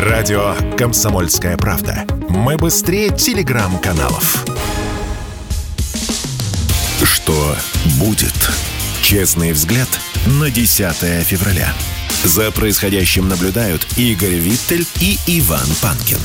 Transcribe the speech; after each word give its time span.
Радио 0.00 0.54
«Комсомольская 0.78 1.58
правда». 1.58 2.06
Мы 2.30 2.56
быстрее 2.56 3.10
телеграм-каналов. 3.10 4.46
Что 7.04 7.54
будет? 7.98 8.32
Честный 9.02 9.52
взгляд 9.52 9.88
на 10.24 10.50
10 10.50 11.22
февраля. 11.22 11.70
За 12.24 12.50
происходящим 12.50 13.28
наблюдают 13.28 13.86
Игорь 13.98 14.36
Виттель 14.36 14.86
и 15.00 15.18
Иван 15.26 15.68
Панкин. 15.82 16.18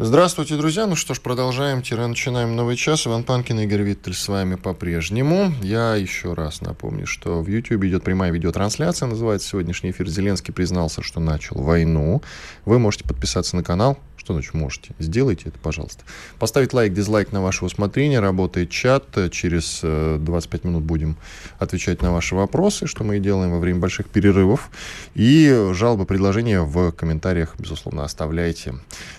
Здравствуйте, 0.00 0.56
друзья. 0.56 0.86
Ну 0.86 0.94
что 0.94 1.12
ж, 1.12 1.20
продолжаем. 1.20 1.78
Начинаем 1.78 2.54
новый 2.54 2.76
час. 2.76 3.08
Иван 3.08 3.24
Панкин 3.24 3.58
и 3.58 3.64
Игорь 3.64 3.82
Виттель 3.82 4.14
с 4.14 4.28
вами 4.28 4.54
по-прежнему. 4.54 5.52
Я 5.60 5.96
еще 5.96 6.34
раз 6.34 6.60
напомню, 6.60 7.04
что 7.04 7.42
в 7.42 7.48
YouTube 7.48 7.82
идет 7.82 8.04
прямая 8.04 8.30
видеотрансляция. 8.30 9.08
Называется 9.08 9.48
сегодняшний 9.48 9.90
эфир. 9.90 10.06
Зеленский 10.06 10.54
признался, 10.54 11.02
что 11.02 11.18
начал 11.18 11.60
войну. 11.60 12.22
Вы 12.64 12.78
можете 12.78 13.08
подписаться 13.08 13.56
на 13.56 13.64
канал, 13.64 13.98
что 14.28 14.34
значит 14.34 14.52
можете? 14.52 14.90
Сделайте 14.98 15.44
это, 15.48 15.58
пожалуйста. 15.58 16.04
Поставить 16.38 16.74
лайк, 16.74 16.92
дизлайк 16.92 17.32
на 17.32 17.40
ваше 17.40 17.64
усмотрение. 17.64 18.20
Работает 18.20 18.68
чат. 18.68 19.06
Через 19.32 19.80
25 19.80 20.64
э, 20.64 20.68
минут 20.68 20.82
будем 20.82 21.16
отвечать 21.58 22.02
на 22.02 22.12
ваши 22.12 22.34
вопросы, 22.34 22.86
что 22.86 23.04
мы 23.04 23.16
и 23.16 23.20
делаем 23.20 23.52
во 23.52 23.58
время 23.58 23.80
больших 23.80 24.08
перерывов. 24.08 24.68
И 25.14 25.70
жалобы, 25.72 26.04
предложения 26.04 26.60
в 26.60 26.92
комментариях, 26.92 27.54
безусловно, 27.58 28.04
оставляйте. 28.04 28.74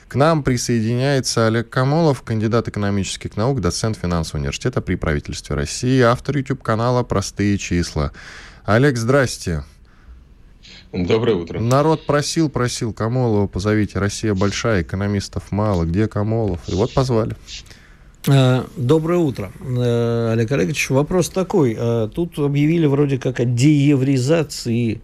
К 0.07 0.13
нам 0.13 0.43
присоединяется 0.43 1.47
Олег 1.47 1.71
Камолов, 1.71 2.21
кандидат 2.21 2.67
экономических 2.67 3.35
наук, 3.35 3.61
доцент 3.61 3.97
финансового 3.97 4.41
университета 4.41 4.79
при 4.79 4.93
правительстве 4.93 5.55
России, 5.55 6.01
автор 6.01 6.37
YouTube-канала 6.37 7.01
«Простые 7.01 7.57
числа». 7.57 8.11
Олег, 8.63 8.95
здрасте. 8.95 9.63
Доброе 10.91 11.35
утро. 11.35 11.59
Народ 11.59 12.05
просил, 12.05 12.49
просил 12.49 12.93
Камолова, 12.93 13.47
позовите. 13.47 13.99
Россия 13.99 14.33
большая, 14.33 14.81
экономистов 14.81 15.51
мало. 15.51 15.85
Где 15.85 16.07
Камолов? 16.07 16.59
И 16.67 16.73
вот 16.73 16.93
позвали. 16.93 17.35
Э, 18.27 18.63
доброе 18.75 19.19
утро, 19.19 19.51
э, 19.61 20.31
Олег 20.33 20.51
Олегович. 20.51 20.89
Вопрос 20.89 21.29
такой. 21.29 21.75
Э, 21.77 22.09
тут 22.13 22.37
объявили 22.39 22.85
вроде 22.85 23.17
как 23.17 23.39
о 23.39 23.45
деевризации 23.45 25.01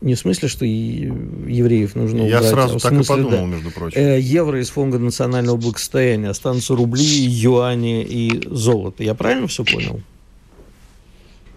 не 0.00 0.16
в 0.16 0.18
смысле, 0.18 0.48
что 0.48 0.64
евреев 0.64 1.94
нужно 1.94 2.24
убрать. 2.24 2.42
Я 2.42 2.42
сразу 2.42 2.78
а 2.78 2.80
так 2.80 2.92
смысле, 2.92 3.14
и 3.14 3.18
подумал, 3.18 3.38
да, 3.38 3.46
между 3.46 3.70
прочим. 3.70 4.18
Евро 4.18 4.60
из 4.60 4.68
фонда 4.68 4.98
национального 4.98 5.56
благосостояния. 5.56 6.30
Останутся 6.30 6.74
рубли, 6.74 7.04
юани 7.04 8.02
и 8.02 8.42
золото. 8.50 9.04
Я 9.04 9.14
правильно 9.14 9.46
все 9.46 9.64
понял? 9.64 10.00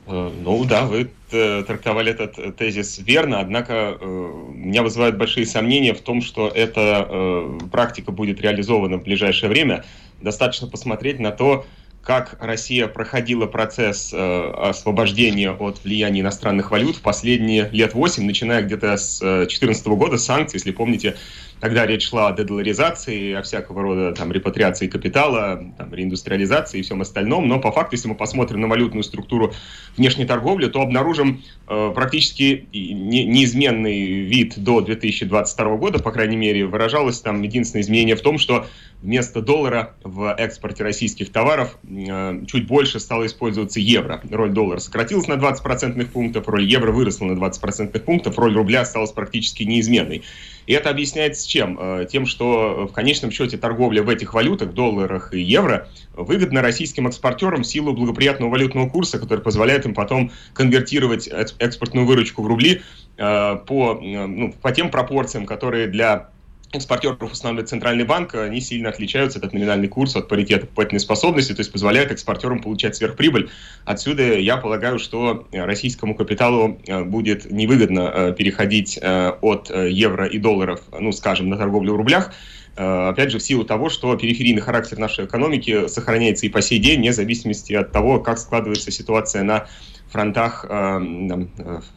Ну 0.07 0.65
да, 0.65 0.85
вы 0.85 1.09
Э, 1.35 1.63
трактовали 1.65 2.11
этот 2.11 2.37
э, 2.37 2.51
тезис 2.51 2.99
верно, 2.99 3.39
однако 3.39 3.97
э, 3.99 4.05
меня 4.53 4.83
вызывают 4.83 5.17
большие 5.17 5.45
сомнения 5.45 5.93
в 5.93 5.99
том, 5.99 6.21
что 6.21 6.47
эта 6.47 7.43
практика 7.71 8.11
будет 8.11 8.39
реализована 8.41 8.97
в 8.97 9.03
ближайшее 9.03 9.49
время. 9.49 9.83
Достаточно 10.21 10.67
посмотреть 10.67 11.19
на 11.19 11.31
то, 11.31 11.65
как 12.03 12.37
Россия 12.39 12.87
проходила 12.87 13.47
процесс 13.47 14.13
освобождения 14.13 15.51
от 15.51 15.83
влияния 15.83 16.21
иностранных 16.21 16.69
валют 16.69 16.97
в 16.97 17.01
последние 17.01 17.69
лет 17.71 17.95
8, 17.95 18.23
начиная 18.23 18.61
где-то 18.61 18.95
с 18.95 19.19
2014 19.19 19.87
года, 19.87 20.17
санкций, 20.17 20.57
если 20.57 20.71
помните, 20.71 21.17
Тогда 21.61 21.85
речь 21.85 22.09
шла 22.09 22.27
о 22.27 22.33
дедоларизации, 22.33 23.33
о 23.33 23.41
всякого 23.41 23.81
рода 23.81 24.11
там, 24.11 24.31
репатриации 24.31 24.87
капитала, 24.87 25.63
там, 25.77 25.93
реиндустриализации 25.93 26.79
и 26.79 26.81
всем 26.81 27.01
остальном. 27.01 27.47
Но 27.47 27.59
по 27.59 27.71
факту, 27.71 27.95
если 27.95 28.09
мы 28.09 28.15
посмотрим 28.15 28.61
на 28.61 28.67
валютную 28.67 29.03
структуру 29.03 29.53
внешней 29.95 30.25
торговли, 30.25 30.67
то 30.67 30.81
обнаружим 30.81 31.43
э, 31.67 31.91
практически 31.95 32.67
не, 32.73 33.25
неизменный 33.25 34.23
вид 34.23 34.55
до 34.57 34.81
2022 34.81 35.77
года, 35.77 35.99
по 35.99 36.11
крайней 36.11 36.35
мере, 36.35 36.65
выражалось 36.65 37.21
там 37.21 37.41
единственное 37.41 37.83
изменение 37.83 38.17
в 38.17 38.21
том, 38.21 38.37
что 38.37 38.67
вместо 39.01 39.41
доллара 39.41 39.95
в 40.03 40.35
экспорте 40.37 40.83
российских 40.83 41.31
товаров 41.31 41.77
э, 41.87 42.41
чуть 42.47 42.67
больше 42.67 42.99
стало 42.99 43.25
использоваться 43.25 43.79
евро. 43.79 44.21
Роль 44.29 44.51
доллара 44.51 44.79
сократилась 44.79 45.27
на 45.27 45.37
20 45.37 45.63
процентных 45.63 46.09
пунктов, 46.09 46.49
роль 46.49 46.65
евро 46.65 46.91
выросла 46.91 47.25
на 47.25 47.35
20 47.35 47.61
процентных 47.61 48.03
пунктов, 48.03 48.37
роль 48.37 48.53
рубля 48.55 48.81
осталась 48.81 49.11
практически 49.11 49.63
неизменной. 49.63 50.23
И 50.67 50.73
это 50.73 50.89
объясняется 50.89 51.47
чем? 51.47 51.77
Э, 51.79 52.07
тем, 52.09 52.25
что 52.25 52.87
в 52.87 52.93
конечном 52.93 53.31
счете 53.31 53.57
торговля 53.57 54.01
в 54.01 54.09
этих 54.09 54.33
валютах, 54.33 54.73
долларах 54.73 55.33
и 55.33 55.41
евро, 55.41 55.87
выгодна 56.13 56.61
российским 56.61 57.07
экспортерам 57.07 57.63
в 57.63 57.67
силу 57.67 57.93
благоприятного 57.93 58.49
валютного 58.49 58.89
курса, 58.89 59.19
который 59.19 59.41
позволяет 59.41 59.85
им 59.85 59.93
потом 59.93 60.31
конвертировать 60.53 61.27
экспортную 61.59 62.05
выручку 62.05 62.41
в 62.41 62.47
рубли 62.47 62.81
э, 63.17 63.55
по, 63.67 63.99
э, 64.01 64.25
ну, 64.25 64.53
по 64.61 64.71
тем 64.71 64.89
пропорциям, 64.89 65.45
которые 65.45 65.87
для 65.87 66.29
экспортеров 66.77 67.31
устанавливает 67.31 67.69
Центральный 67.69 68.03
банк, 68.03 68.35
они 68.35 68.61
сильно 68.61 68.89
отличаются, 68.89 69.39
этот 69.39 69.53
номинальный 69.53 69.87
курс, 69.87 70.15
от 70.15 70.27
паритета 70.27 70.65
покупательной 70.65 70.99
способности, 70.99 71.53
то 71.53 71.59
есть 71.59 71.71
позволяет 71.71 72.11
экспортерам 72.11 72.61
получать 72.61 72.95
сверхприбыль. 72.95 73.49
Отсюда 73.85 74.37
я 74.37 74.57
полагаю, 74.57 74.99
что 74.99 75.47
российскому 75.51 76.15
капиталу 76.15 76.79
э, 76.87 77.03
будет 77.03 77.51
невыгодно 77.51 78.11
э, 78.13 78.35
переходить 78.37 78.99
э, 79.01 79.31
от 79.41 79.69
евро 79.69 80.25
и 80.25 80.37
долларов, 80.37 80.81
ну, 80.99 81.11
скажем, 81.11 81.49
на 81.49 81.57
торговлю 81.57 81.93
в 81.93 81.97
рублях, 81.97 82.33
опять 82.75 83.31
же, 83.31 83.39
в 83.39 83.41
силу 83.41 83.63
того, 83.63 83.89
что 83.89 84.13
периферийный 84.17 84.61
характер 84.61 84.97
нашей 84.97 85.25
экономики 85.25 85.87
сохраняется 85.87 86.45
и 86.45 86.49
по 86.49 86.61
сей 86.61 86.77
день, 86.77 86.99
вне 86.99 87.13
зависимости 87.13 87.71
от 87.71 87.93
того, 87.93 88.19
как 88.19 88.37
складывается 88.37 88.91
ситуация 88.91 89.43
на 89.43 89.67
фронтах 90.11 90.65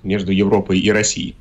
между 0.05 0.31
Европой 0.31 0.79
и 0.79 0.93
Россией. 0.93 1.35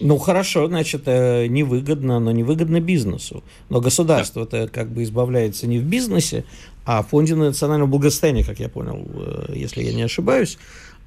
Ну 0.00 0.18
хорошо, 0.18 0.68
значит, 0.68 1.02
э, 1.06 1.46
невыгодно, 1.46 2.20
но 2.20 2.30
невыгодно 2.30 2.80
бизнесу. 2.80 3.42
Но 3.68 3.80
государство 3.80 4.44
это 4.44 4.68
как 4.68 4.90
бы 4.90 5.02
избавляется 5.02 5.66
не 5.66 5.78
в 5.78 5.84
бизнесе, 5.84 6.44
а 6.84 7.02
в 7.02 7.08
фонде 7.08 7.34
национального 7.34 7.88
благосостояния, 7.88 8.44
как 8.44 8.60
я 8.60 8.68
понял, 8.68 9.06
э, 9.12 9.52
если 9.54 9.82
я 9.82 9.92
не 9.92 10.02
ошибаюсь. 10.02 10.58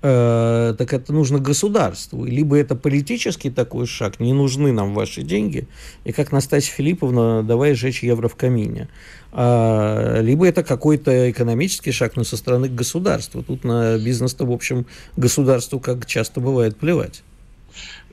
Э, 0.04 0.74
так 0.78 0.94
это 0.94 1.14
нужно 1.14 1.40
государству. 1.40 2.26
Либо 2.26 2.58
это 2.58 2.76
политический 2.76 3.50
такой 3.50 3.86
шаг, 3.86 4.20
не 4.20 4.34
нужны 4.34 4.72
нам 4.72 4.94
ваши 4.94 5.22
деньги, 5.22 5.68
и 6.04 6.12
как 6.12 6.32
Настасья 6.32 6.74
Филипповна, 6.74 7.44
давай 7.44 7.76
сжечь 7.76 8.04
евро 8.04 8.28
в 8.28 8.36
камине. 8.36 8.90
А, 9.32 10.20
либо 10.20 10.48
это 10.48 10.64
какой-то 10.64 11.30
экономический 11.32 11.92
шаг, 11.92 12.16
но 12.16 12.24
со 12.24 12.36
стороны 12.36 12.68
государства. 12.68 13.44
Тут 13.44 13.64
на 13.64 13.98
бизнес-то, 13.98 14.46
в 14.46 14.52
общем, 14.52 14.86
государству, 15.16 15.80
как 15.80 16.06
часто 16.06 16.42
бывает, 16.42 16.78
плевать. 16.78 17.24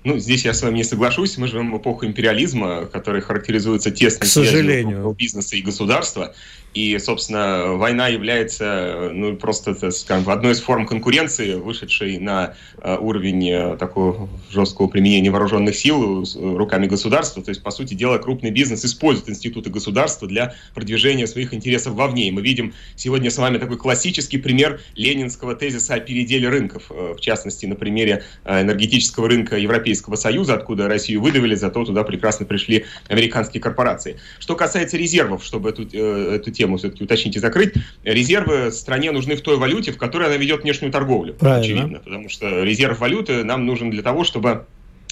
Ну, 0.04 0.18
здесь 0.18 0.44
я 0.44 0.54
с 0.54 0.62
вами 0.62 0.76
не 0.76 0.84
соглашусь. 0.84 1.38
Мы 1.38 1.48
живем 1.48 1.72
в 1.72 1.78
эпоху 1.78 2.06
империализма, 2.06 2.86
который 2.86 3.20
характеризуется 3.20 3.90
тесной 3.90 4.28
связью 4.28 5.14
бизнеса 5.18 5.56
и 5.56 5.62
государства. 5.62 6.34
И, 6.78 6.96
собственно, 7.00 7.72
война 7.72 8.06
является, 8.06 9.10
ну, 9.12 9.34
просто, 9.34 9.90
скажем, 9.90 10.30
одной 10.30 10.52
из 10.52 10.60
форм 10.60 10.86
конкуренции, 10.86 11.54
вышедшей 11.54 12.18
на 12.18 12.54
э, 12.80 12.96
уровень 12.96 13.50
э, 13.50 13.76
такого 13.76 14.28
жесткого 14.48 14.86
применения 14.86 15.32
вооруженных 15.32 15.74
сил 15.74 16.24
руками 16.36 16.86
государства. 16.86 17.42
То 17.42 17.48
есть, 17.48 17.64
по 17.64 17.72
сути 17.72 17.94
дела, 17.94 18.18
крупный 18.18 18.52
бизнес 18.52 18.84
использует 18.84 19.28
институты 19.28 19.70
государства 19.70 20.28
для 20.28 20.54
продвижения 20.72 21.26
своих 21.26 21.52
интересов 21.52 21.94
вовне. 21.94 22.28
И 22.28 22.30
мы 22.30 22.42
видим 22.42 22.72
сегодня 22.94 23.32
с 23.32 23.38
вами 23.38 23.58
такой 23.58 23.76
классический 23.76 24.38
пример 24.38 24.80
ленинского 24.94 25.56
тезиса 25.56 25.94
о 25.94 25.98
переделе 25.98 26.48
рынков. 26.48 26.84
Э, 26.90 27.14
в 27.18 27.20
частности, 27.20 27.66
на 27.66 27.74
примере 27.74 28.22
энергетического 28.46 29.28
рынка 29.28 29.56
Европейского 29.56 30.14
Союза, 30.14 30.54
откуда 30.54 30.86
Россию 30.86 31.22
выдавили, 31.22 31.56
зато 31.56 31.84
туда 31.84 32.04
прекрасно 32.04 32.46
пришли 32.46 32.84
американские 33.08 33.60
корпорации. 33.60 34.20
Что 34.38 34.54
касается 34.54 34.96
резервов, 34.96 35.42
чтобы 35.42 35.70
эту, 35.70 35.82
эту 35.88 36.52
тему 36.52 36.67
все-таки 36.76 37.04
уточнить 37.04 37.36
и 37.36 37.38
закрыть, 37.38 37.74
резервы 38.04 38.70
стране 38.72 39.10
нужны 39.12 39.36
в 39.36 39.40
той 39.40 39.56
валюте, 39.56 39.92
в 39.92 39.98
которой 39.98 40.26
она 40.26 40.36
ведет 40.36 40.62
внешнюю 40.62 40.92
торговлю. 40.92 41.34
Правильно. 41.34 41.60
Очевидно, 41.60 41.98
потому 42.00 42.28
что 42.28 42.62
резерв 42.62 42.98
валюты 43.00 43.44
нам 43.44 43.66
нужен 43.66 43.90
для 43.90 44.02
того, 44.02 44.24
чтобы 44.24 44.66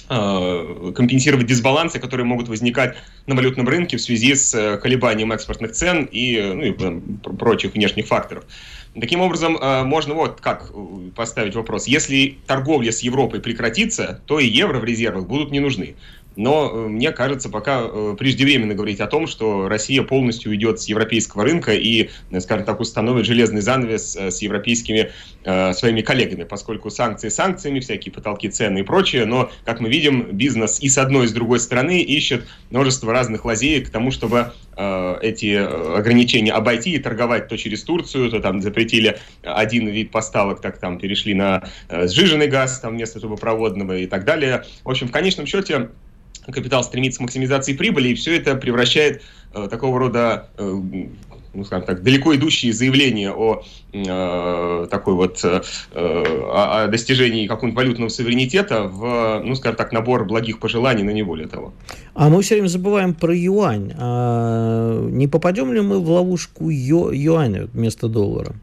э, 0.09 0.91
компенсировать 0.95 1.47
дисбалансы, 1.47 1.99
которые 1.99 2.25
могут 2.25 2.47
возникать 2.47 2.95
на 3.25 3.35
валютном 3.35 3.67
рынке 3.67 3.97
в 3.97 4.01
связи 4.01 4.35
с 4.35 4.53
э, 4.53 4.77
колебанием 4.77 5.31
экспортных 5.31 5.71
цен 5.71 6.07
и, 6.11 6.39
ну, 6.41 6.63
и 6.63 6.71
прочих 7.37 7.73
внешних 7.73 8.07
факторов. 8.07 8.45
Таким 8.99 9.21
образом, 9.21 9.57
э, 9.57 9.83
можно 9.83 10.13
вот 10.13 10.41
как 10.41 10.71
поставить 11.15 11.55
вопрос. 11.55 11.87
Если 11.87 12.37
торговля 12.47 12.91
с 12.91 13.01
Европой 13.01 13.39
прекратится, 13.39 14.21
то 14.25 14.39
и 14.39 14.47
евро 14.47 14.79
в 14.79 14.83
резервах 14.83 15.27
будут 15.27 15.51
не 15.51 15.59
нужны. 15.59 15.95
Но 16.37 16.71
э, 16.71 16.87
мне 16.87 17.11
кажется, 17.11 17.49
пока 17.49 17.81
э, 17.83 18.15
преждевременно 18.17 18.75
говорить 18.75 19.01
о 19.01 19.07
том, 19.07 19.27
что 19.27 19.67
Россия 19.67 20.03
полностью 20.03 20.51
уйдет 20.51 20.79
с 20.79 20.87
европейского 20.87 21.43
рынка 21.43 21.73
и, 21.73 22.09
э, 22.31 22.39
скажем 22.39 22.65
так, 22.65 22.79
установит 22.79 23.25
железный 23.25 23.61
занавес 23.61 24.15
с 24.15 24.41
европейскими 24.41 25.11
своими 25.73 26.01
коллегами, 26.01 26.43
поскольку 26.43 26.89
санкции 26.89 27.29
санкциями, 27.29 27.79
всякие 27.79 28.11
потолки 28.11 28.49
цены 28.49 28.79
и 28.79 28.83
прочее, 28.83 29.25
но, 29.25 29.49
как 29.65 29.79
мы 29.79 29.89
видим, 29.89 30.31
бизнес 30.33 30.79
и 30.81 30.89
с 30.89 30.97
одной, 30.97 31.25
и 31.25 31.27
с 31.27 31.31
другой 31.31 31.59
стороны 31.59 32.01
ищет 32.01 32.45
множество 32.69 33.13
разных 33.13 33.45
лазеек 33.45 33.87
к 33.87 33.89
тому, 33.89 34.11
чтобы 34.11 34.51
эти 34.75 35.55
ограничения 35.55 36.51
обойти 36.51 36.91
и 36.91 36.99
торговать 36.99 37.47
то 37.47 37.57
через 37.57 37.83
Турцию, 37.83 38.29
то 38.29 38.41
там 38.41 38.61
запретили 38.61 39.17
один 39.41 39.87
вид 39.87 40.11
поставок, 40.11 40.61
так 40.61 40.77
там 40.79 40.99
перешли 40.99 41.33
на 41.33 41.63
сжиженный 41.89 42.47
газ 42.47 42.79
там 42.79 42.95
вместо 42.95 43.19
трубопроводного 43.19 43.97
и 43.97 44.05
так 44.05 44.25
далее. 44.25 44.65
В 44.83 44.89
общем, 44.89 45.07
в 45.07 45.11
конечном 45.11 45.45
счете 45.45 45.89
капитал 46.51 46.83
стремится 46.83 47.19
к 47.19 47.21
максимизации 47.21 47.73
прибыли, 47.73 48.09
и 48.09 48.15
все 48.15 48.37
это 48.37 48.55
превращает 48.55 49.21
э, 49.53 49.67
такого 49.69 49.99
рода 49.99 50.49
э, 50.57 50.81
ну, 51.57 51.65
скажем 51.65 51.85
так, 51.85 52.03
далеко 52.03 52.35
идущие 52.35 52.71
заявления 52.71 53.31
о 53.31 53.63
э, 53.91 54.87
такой 54.91 55.15
вот 55.15 55.43
э, 55.43 55.61
о, 55.93 56.87
достижении 56.87 57.47
какого-нибудь 57.47 57.77
валютного 57.77 58.09
суверенитета 58.09 58.83
в, 58.83 59.41
ну, 59.43 59.55
скажем 59.55 59.75
так, 59.75 59.91
набор 59.91 60.25
благих 60.25 60.59
пожеланий, 60.59 61.03
но 61.03 61.11
не 61.11 61.23
более 61.23 61.47
того. 61.47 61.73
А 62.13 62.29
мы 62.29 62.41
все 62.43 62.55
время 62.55 62.67
забываем 62.67 63.15
про 63.15 63.35
юань. 63.35 63.91
А 63.97 65.01
не 65.09 65.27
попадем 65.27 65.73
ли 65.73 65.81
мы 65.81 65.99
в 65.99 66.09
ловушку 66.09 66.69
ю, 66.69 67.09
юаня 67.11 67.67
вместо 67.73 68.07
доллара? 68.07 68.55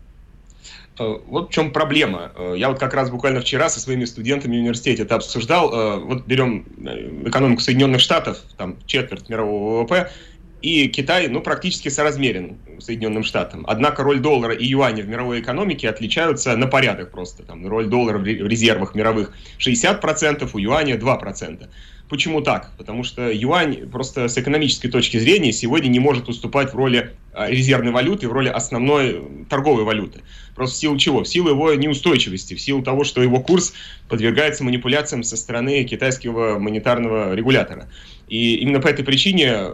Э, 0.99 1.19
вот 1.26 1.50
в 1.50 1.52
чем 1.52 1.73
проблема. 1.73 2.32
Э, 2.37 2.55
я 2.56 2.69
вот 2.69 2.79
как 2.79 2.94
раз 2.94 3.11
буквально 3.11 3.41
вчера 3.41 3.69
со 3.69 3.81
своими 3.81 4.05
студентами 4.05 4.56
в 4.56 4.61
университете 4.61 5.02
это 5.02 5.17
обсуждал. 5.17 5.73
Э, 5.73 5.99
вот 5.99 6.26
берем 6.26 6.64
экономику 7.26 7.61
Соединенных 7.61 8.00
Штатов, 8.00 8.38
там 8.56 8.76
четверть 8.87 9.29
мирового 9.29 9.82
ВВП, 9.82 10.11
и 10.62 10.88
Китай, 10.88 11.29
ну, 11.29 11.43
практически 11.43 11.88
соразмерен 11.91 12.56
Соединенным 12.79 13.23
Штатам. 13.23 13.64
Однако 13.69 14.02
роль 14.02 14.20
доллара 14.20 14.55
и 14.55 14.64
юаня 14.64 15.02
в 15.02 15.08
мировой 15.08 15.41
экономике 15.41 15.91
отличаются 15.91 16.56
на 16.56 16.67
порядок 16.67 17.11
просто. 17.11 17.43
Там 17.43 17.67
роль 17.67 17.87
доллара 17.87 18.19
в 18.19 18.25
резервах 18.25 18.94
мировых 18.94 19.32
60%, 19.58 20.49
у 20.50 20.58
юаня 20.58 20.96
2%. 20.96 21.69
Почему 22.09 22.43
так? 22.43 22.71
Потому 22.77 23.03
что 23.03 23.31
юань 23.31 23.89
просто 23.89 24.29
с 24.29 24.37
экономической 24.37 24.89
точки 24.89 25.17
зрения 25.17 25.53
сегодня 25.53 25.89
не 25.89 26.01
может 26.01 26.29
уступать 26.29 26.73
в 26.73 26.77
роли 26.77 27.12
а, 27.33 27.49
резервной 27.49 27.93
валюты, 27.93 28.29
в 28.29 28.33
роли 28.33 28.49
основной 28.49 29.23
торговой 29.49 29.85
валюты. 29.85 30.21
Просто 30.55 30.77
в 30.77 30.79
силу 30.79 30.99
чего? 30.99 31.25
В 31.25 31.29
силу 31.29 31.49
его 31.49 31.73
неустойчивости, 31.75 32.55
в 32.55 32.61
силу 32.61 32.83
того, 32.83 33.05
что 33.05 33.23
его 33.23 33.41
курс 33.41 33.73
подвергается 34.09 34.65
манипуляциям 34.65 35.23
со 35.23 35.37
стороны 35.37 35.83
китайского 35.85 36.59
монетарного 36.59 37.35
регулятора. 37.35 37.89
И 38.29 38.56
именно 38.56 38.81
по 38.81 38.89
этой 38.89 39.05
причине 39.05 39.71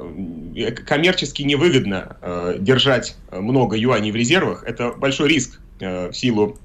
э, 0.56 0.70
коммерчески 0.70 1.42
невыгодно 1.42 2.16
э, 2.22 2.56
держать 2.60 3.16
много 3.32 3.76
юаней 3.76 4.12
в 4.12 4.16
резервах. 4.16 4.62
Это 4.64 4.92
большой 4.92 5.28
риск 5.28 5.60
э, 5.80 6.10
в 6.10 6.16
силу 6.16 6.58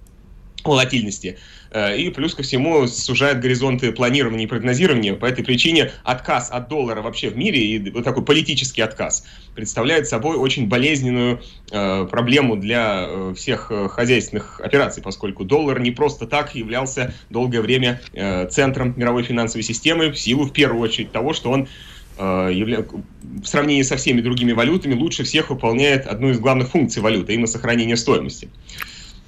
волатильности. 0.65 1.37
Э, 1.71 1.97
и 1.97 2.09
плюс 2.09 2.33
ко 2.33 2.43
всему 2.43 2.87
сужает 2.87 3.41
горизонты 3.41 3.91
планирования 3.91 4.45
и 4.45 4.47
прогнозирования. 4.47 5.13
По 5.13 5.25
этой 5.25 5.43
причине 5.43 5.91
отказ 6.03 6.49
от 6.49 6.69
доллара 6.69 7.01
вообще 7.01 7.29
в 7.29 7.37
мире 7.37 7.59
и 7.59 7.89
вот 7.91 8.05
такой 8.05 8.23
политический 8.23 8.81
отказ 8.81 9.25
представляет 9.55 10.07
собой 10.07 10.37
очень 10.37 10.67
болезненную 10.67 11.41
э, 11.71 12.07
проблему 12.09 12.55
для 12.55 13.05
э, 13.07 13.33
всех 13.35 13.71
хозяйственных 13.91 14.61
операций, 14.61 15.03
поскольку 15.03 15.43
доллар 15.43 15.79
не 15.81 15.91
просто 15.91 16.27
так 16.27 16.55
являлся 16.55 17.13
долгое 17.29 17.61
время 17.61 18.01
центром 18.49 18.93
мировой 18.95 19.23
финансовой 19.23 19.63
системы 19.63 20.11
в 20.11 20.19
силу 20.19 20.45
в 20.45 20.53
первую 20.53 20.81
очередь 20.81 21.11
того, 21.11 21.33
что 21.33 21.51
он 21.51 21.67
в 22.17 23.45
сравнении 23.45 23.81
со 23.81 23.97
всеми 23.97 24.21
другими 24.21 24.53
валютами 24.53 24.93
лучше 24.93 25.23
всех 25.23 25.49
выполняет 25.49 26.07
одну 26.07 26.29
из 26.29 26.39
главных 26.39 26.69
функций 26.69 27.01
валюты, 27.01 27.33
именно 27.33 27.47
сохранение 27.47 27.97
стоимости. 27.97 28.49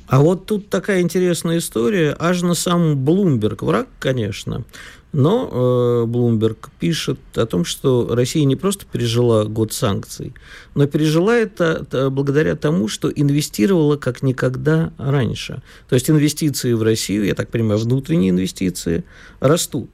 А 0.07 0.21
вот 0.21 0.45
тут 0.45 0.69
такая 0.69 1.01
интересная 1.01 1.57
история. 1.57 2.15
Аж 2.17 2.41
на 2.41 2.53
сам 2.53 2.97
Блумберг, 2.97 3.61
враг, 3.61 3.87
конечно, 3.99 4.63
но 5.11 6.05
Блумберг 6.07 6.67
э, 6.67 6.71
пишет 6.79 7.19
о 7.35 7.45
том, 7.45 7.65
что 7.65 8.07
Россия 8.13 8.45
не 8.45 8.55
просто 8.55 8.85
пережила 8.85 9.45
год 9.45 9.73
санкций, 9.73 10.33
но 10.75 10.87
пережила 10.87 11.35
это, 11.35 11.79
это 11.81 12.09
благодаря 12.09 12.55
тому, 12.55 12.87
что 12.87 13.09
инвестировала 13.09 13.97
как 13.97 14.21
никогда 14.21 14.93
раньше. 14.97 15.61
То 15.89 15.95
есть 15.95 16.09
инвестиции 16.09 16.73
в 16.73 16.83
Россию, 16.83 17.25
я 17.25 17.35
так 17.35 17.49
понимаю, 17.49 17.79
внутренние 17.79 18.29
инвестиции 18.29 19.03
растут. 19.39 19.89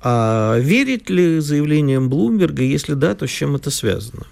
А 0.00 0.58
верит 0.58 1.10
ли 1.10 1.40
заявлениям 1.40 2.08
Блумберга? 2.08 2.62
Если 2.62 2.94
да, 2.94 3.14
то 3.14 3.26
с 3.26 3.30
чем 3.30 3.56
это 3.56 3.70
связано? 3.70 4.26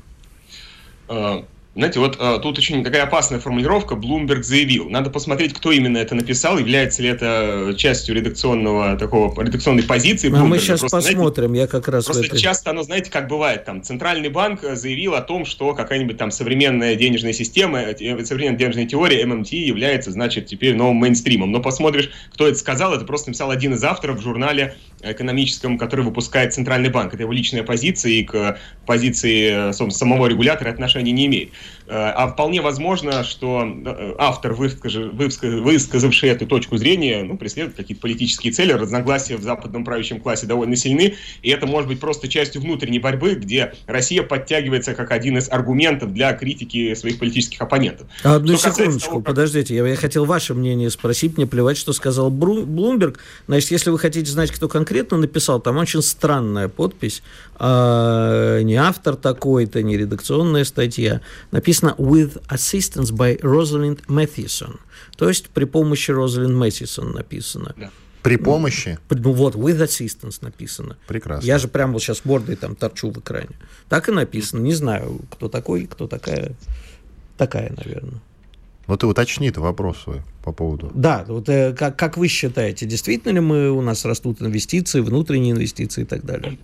Знаете, 1.77 2.01
вот 2.01 2.17
э, 2.19 2.39
тут 2.41 2.57
очень 2.57 2.83
такая 2.83 3.03
опасная 3.03 3.39
формулировка. 3.39 3.97
Блумберг 3.97 4.45
заявил. 4.45 4.89
Надо 4.89 5.11
посмотреть, 5.11 5.53
кто 5.53 5.71
именно 5.73 5.99
это 5.99 6.15
написал, 6.15 6.57
является 6.57 7.03
ли 7.03 7.11
это 7.11 7.75
частью 7.77 8.15
редакционного 8.15 8.97
такого 8.97 9.39
редакционной 9.43 9.83
позиции. 9.83 10.35
А 10.35 10.43
мы 10.43 10.59
сейчас 10.59 10.81
просто, 10.81 10.97
посмотрим. 10.97 11.51
Знаете, 11.51 11.61
я 11.61 11.67
как 11.67 11.89
раз. 11.89 12.07
Просто 12.07 12.25
это... 12.25 12.39
часто 12.39 12.71
оно, 12.71 12.83
знаете, 12.83 13.11
как 13.11 13.29
бывает, 13.29 13.67
там 13.67 13.83
центральный 13.83 14.31
банк 14.31 14.61
заявил 14.63 15.17
о 15.17 15.21
том, 15.21 15.45
что 15.45 15.75
какая-нибудь 15.75 16.17
там 16.17 16.31
современная 16.31 16.95
денежная 16.95 17.35
система, 17.35 17.81
э, 17.81 18.25
современная 18.25 18.59
денежная 18.59 18.87
теория 18.87 19.27
ММТ 19.27 19.53
является, 19.53 20.11
значит, 20.11 20.47
теперь 20.47 20.75
новым 20.77 20.97
мейнстримом. 20.97 21.53
Но 21.53 21.61
посмотришь, 21.61 22.11
кто 22.33 22.49
это 22.49 22.59
сказал, 22.59 22.95
это 22.95 23.05
просто 23.05 23.29
написал 23.29 23.51
один 23.51 23.75
из 23.75 23.85
авторов 23.85 24.21
в 24.21 24.23
журнале 24.23 24.77
экономическом, 25.03 25.77
который 25.77 26.07
выпускает 26.07 26.55
центральный 26.55 26.89
банк. 26.89 27.13
Это 27.13 27.25
его 27.25 27.33
личная 27.33 27.65
позиция 27.65 28.13
и 28.13 28.25
к 28.25 28.59
позиции 28.87 29.73
собственно, 29.73 29.91
самого 29.91 30.27
регулятора 30.27 30.71
отношения 30.71 31.13
не 31.13 31.27
имеет. 31.27 31.53
А 31.89 32.29
вполне 32.29 32.61
возможно, 32.63 33.23
что 33.23 33.63
э, 33.65 34.15
автор, 34.19 34.55
высказавший 34.55 36.29
эту 36.31 36.47
точку 36.47 36.77
зрения, 36.79 37.23
ну, 37.23 37.37
преследует 37.37 37.77
какие-то 37.77 38.03
политические 38.03 38.53
цели, 38.53 38.73
разногласия 38.73 39.37
в 39.37 39.43
западном 39.43 39.85
правящем 39.85 40.21
классе 40.21 40.47
довольно 40.47 40.75
сильны, 40.75 41.15
и 41.43 41.51
это 41.51 41.67
может 41.67 41.89
быть 41.89 42.01
просто 42.01 42.27
частью 42.29 42.63
внутренней 42.63 42.99
борьбы, 42.99 43.35
где 43.35 43.75
Россия 43.87 44.23
подтягивается 44.25 44.95
как 44.95 45.13
один 45.13 45.39
из 45.39 45.49
аргументов 45.49 46.13
для 46.13 46.33
критики 46.33 46.95
своих 46.95 47.21
политических 47.21 47.61
оппонентов. 47.61 48.09
Одну 48.25 48.57
что 48.57 48.71
секундочку, 48.73 49.09
того, 49.09 49.21
как... 49.21 49.27
подождите, 49.27 49.77
я, 49.77 49.87
я 49.87 49.97
хотел 49.97 50.25
ваше 50.25 50.55
мнение 50.55 50.91
спросить, 50.91 51.37
мне 51.37 51.47
плевать, 51.47 51.77
что 51.77 51.93
сказал 51.93 52.31
Бру, 52.31 52.67
Блумберг. 52.67 53.21
Значит, 53.47 53.71
если 53.71 53.91
вы 53.91 53.99
хотите 53.99 54.29
знать, 54.31 54.51
кто 54.51 54.69
конкретно 54.69 55.19
написал, 55.19 55.61
там 55.61 55.77
очень 55.77 56.03
странная 56.03 56.69
подпись, 56.69 57.23
а, 57.59 58.61
не 58.63 58.75
автор 58.75 59.15
такой-то, 59.15 59.83
не 59.83 59.97
редакционная 59.97 60.65
статья, 60.65 61.21
написано 61.53 61.76
написано 61.83 61.95
with 61.99 62.43
assistance 62.49 63.11
by 63.11 63.41
Rosalind 63.41 64.07
Mathieson. 64.07 64.79
То 65.17 65.29
есть 65.29 65.49
при 65.51 65.65
помощи 65.65 66.11
Розалинд 66.11 66.55
Мэттисон 66.55 67.13
написано. 67.13 67.75
Да. 67.77 67.91
При 68.23 68.37
помощи? 68.37 68.99
Ну 69.11 69.33
вот, 69.33 69.55
with 69.55 69.81
assistance 69.81 70.39
написано. 70.41 70.97
Прекрасно. 71.07 71.47
Я 71.47 71.59
же 71.59 71.69
прямо 71.69 71.93
вот 71.93 72.03
сейчас 72.03 72.25
мордой 72.25 72.57
там 72.57 72.75
торчу 72.75 73.11
в 73.11 73.19
экране. 73.19 73.51
Так 73.89 74.09
и 74.09 74.13
написано. 74.13 74.61
Не 74.61 74.75
знаю, 74.75 75.21
кто 75.31 75.49
такой, 75.49 75.87
кто 75.87 76.07
такая. 76.07 76.53
Такая, 77.37 77.73
наверное. 77.77 78.21
Ну, 78.89 78.97
ты 78.97 79.07
уточни 79.07 79.49
это 79.49 79.61
вопрос 79.61 79.99
свой 79.99 80.23
по 80.43 80.53
поводу. 80.53 80.91
Да, 80.95 81.25
вот 81.29 81.49
э, 81.49 81.73
как, 81.73 81.97
как 81.97 82.17
вы 82.17 82.29
считаете, 82.29 82.87
действительно 82.87 83.33
ли 83.33 83.41
мы, 83.41 83.71
у 83.71 83.83
нас 83.83 84.05
растут 84.05 84.41
инвестиции, 84.41 85.01
внутренние 85.01 85.53
инвестиции 85.53 86.03
и 86.03 86.05
так 86.05 86.25
далее? 86.25 86.59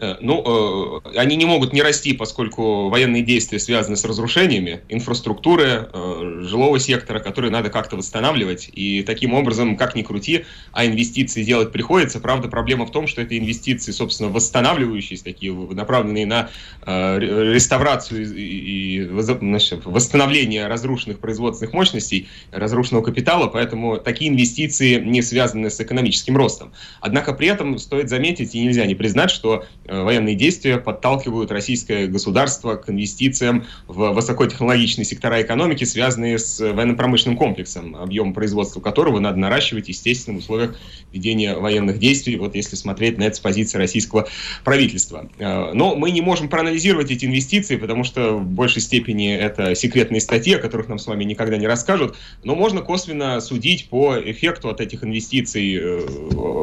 Э, 0.00 0.16
ну, 0.20 1.02
э, 1.04 1.18
они 1.18 1.36
не 1.36 1.44
могут 1.44 1.72
не 1.72 1.82
расти, 1.82 2.14
поскольку 2.14 2.88
военные 2.88 3.22
действия 3.22 3.58
связаны 3.58 3.96
с 3.96 4.04
разрушениями 4.04 4.80
инфраструктуры, 4.88 5.90
э, 5.92 6.42
жилого 6.46 6.80
сектора, 6.80 7.20
которые 7.20 7.50
надо 7.50 7.68
как-то 7.68 7.96
восстанавливать. 7.96 8.70
И 8.72 9.02
таким 9.02 9.34
образом, 9.34 9.76
как 9.76 9.94
ни 9.94 10.02
крути, 10.02 10.46
а 10.72 10.86
инвестиции 10.86 11.44
делать 11.44 11.70
приходится. 11.70 12.18
Правда, 12.18 12.48
проблема 12.48 12.86
в 12.86 12.92
том, 12.92 13.06
что 13.06 13.20
это 13.20 13.36
инвестиции, 13.36 13.92
собственно, 13.92 14.30
восстанавливающиеся, 14.30 15.24
такие 15.24 15.52
направленные 15.52 16.26
на 16.26 16.50
реставрацию 16.86 18.26
и 18.34 19.06
значит, 19.10 19.84
восстановление 19.84 20.66
разрушенных 20.66 21.18
производственных 21.18 21.74
мощностей, 21.74 22.28
разрушенного 22.52 23.02
капитала, 23.02 23.48
поэтому 23.48 23.98
такие 23.98 24.30
инвестиции 24.30 25.00
не 25.00 25.22
связаны 25.22 25.70
с 25.70 25.80
экономическим 25.80 26.36
ростом. 26.36 26.72
Однако 27.00 27.32
при 27.34 27.48
этом 27.48 27.78
стоит 27.78 28.08
заметить, 28.08 28.54
и 28.54 28.60
нельзя 28.60 28.86
не 28.86 28.94
признать, 28.94 29.30
что 29.30 29.64
военные 29.90 30.34
действия 30.34 30.78
подталкивают 30.78 31.50
российское 31.50 32.06
государство 32.06 32.76
к 32.76 32.88
инвестициям 32.90 33.66
в 33.86 34.12
высокотехнологичные 34.12 35.04
сектора 35.04 35.42
экономики, 35.42 35.84
связанные 35.84 36.38
с 36.38 36.60
военно-промышленным 36.60 37.36
комплексом, 37.36 37.96
объем 37.96 38.32
производства 38.32 38.80
которого 38.80 39.18
надо 39.18 39.38
наращивать, 39.38 39.88
естественно, 39.88 40.38
в 40.38 40.40
условиях 40.40 40.78
ведения 41.12 41.56
военных 41.56 41.98
действий, 41.98 42.36
вот 42.36 42.54
если 42.54 42.76
смотреть 42.76 43.18
на 43.18 43.24
это 43.24 43.36
с 43.36 43.40
позиции 43.40 43.78
российского 43.78 44.28
правительства. 44.64 45.28
Э, 45.38 45.72
но 45.72 45.96
мы 45.96 46.10
не 46.10 46.20
можем 46.20 46.48
проанализировать 46.48 47.10
эти 47.10 47.24
инвестиции, 47.24 47.76
потому 47.76 48.04
что 48.04 48.34
в 48.34 48.46
большей 48.46 48.82
степени 48.82 49.34
это 49.34 49.74
секретные 49.74 50.20
статьи, 50.20 50.54
о 50.54 50.58
которых 50.58 50.88
нам 50.88 50.98
с 50.98 51.06
вами 51.06 51.24
никогда 51.24 51.56
не 51.56 51.66
расскажут, 51.66 52.16
но 52.44 52.54
можно 52.54 52.80
косвенно 52.80 53.40
судить 53.40 53.88
по 53.88 54.16
эффекту 54.18 54.68
от 54.68 54.80
этих 54.80 55.04
инвестиций, 55.04 55.74
э, 55.74 56.00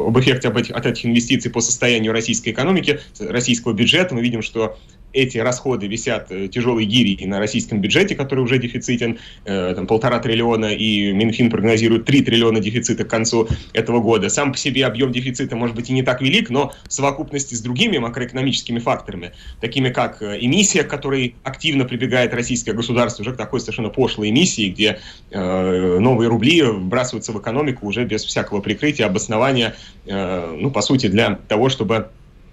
об 0.06 0.18
эффекте 0.18 0.48
от 0.48 0.86
этих 0.86 1.06
инвестиций 1.06 1.50
по 1.50 1.60
состоянию 1.60 2.12
российской 2.12 2.50
экономики 2.50 3.00
российского 3.20 3.72
бюджета. 3.72 4.14
Мы 4.14 4.22
видим, 4.22 4.42
что 4.42 4.76
эти 5.12 5.38
расходы 5.38 5.86
висят 5.86 6.30
э, 6.30 6.48
тяжелой 6.48 6.84
гири 6.84 7.24
на 7.24 7.38
российском 7.38 7.80
бюджете, 7.80 8.14
который 8.14 8.40
уже 8.40 8.58
дефицитен, 8.58 9.18
э, 9.44 9.72
там 9.74 9.86
полтора 9.86 10.18
триллиона, 10.18 10.66
и 10.66 11.12
Минфин 11.12 11.50
прогнозирует 11.50 12.04
3 12.04 12.22
триллиона 12.22 12.60
дефицита 12.60 13.04
к 13.04 13.08
концу 13.08 13.48
этого 13.72 14.00
года. 14.00 14.28
Сам 14.28 14.52
по 14.52 14.58
себе 14.58 14.86
объем 14.86 15.12
дефицита 15.12 15.56
может 15.56 15.74
быть 15.74 15.90
и 15.90 15.92
не 15.92 16.02
так 16.02 16.20
велик, 16.20 16.50
но 16.50 16.72
в 16.86 16.92
совокупности 16.92 17.54
с 17.54 17.60
другими 17.60 17.98
макроэкономическими 17.98 18.78
факторами, 18.78 19.32
такими 19.60 19.88
как 19.90 20.22
э, 20.22 20.38
эмиссия, 20.40 20.84
к 20.84 20.88
которой 20.88 21.34
активно 21.42 21.84
прибегает 21.84 22.34
российское 22.34 22.72
государство, 22.72 23.22
уже 23.22 23.32
к 23.32 23.36
такой 23.36 23.60
совершенно 23.60 23.88
пошлой 23.88 24.30
эмиссии, 24.30 24.70
где 24.70 25.00
новые 25.30 26.28
рубли 26.28 26.62
вбрасываются 26.62 27.32
в 27.32 27.40
экономику 27.40 27.86
уже 27.86 28.04
без 28.04 28.24
всякого 28.24 28.60
прикрытия, 28.60 29.06
обоснования, 29.06 29.74
ну, 30.06 30.70
по 30.70 30.80
сути, 30.80 31.06
для 31.08 31.38
того, 31.48 31.68
чтобы 31.68 32.08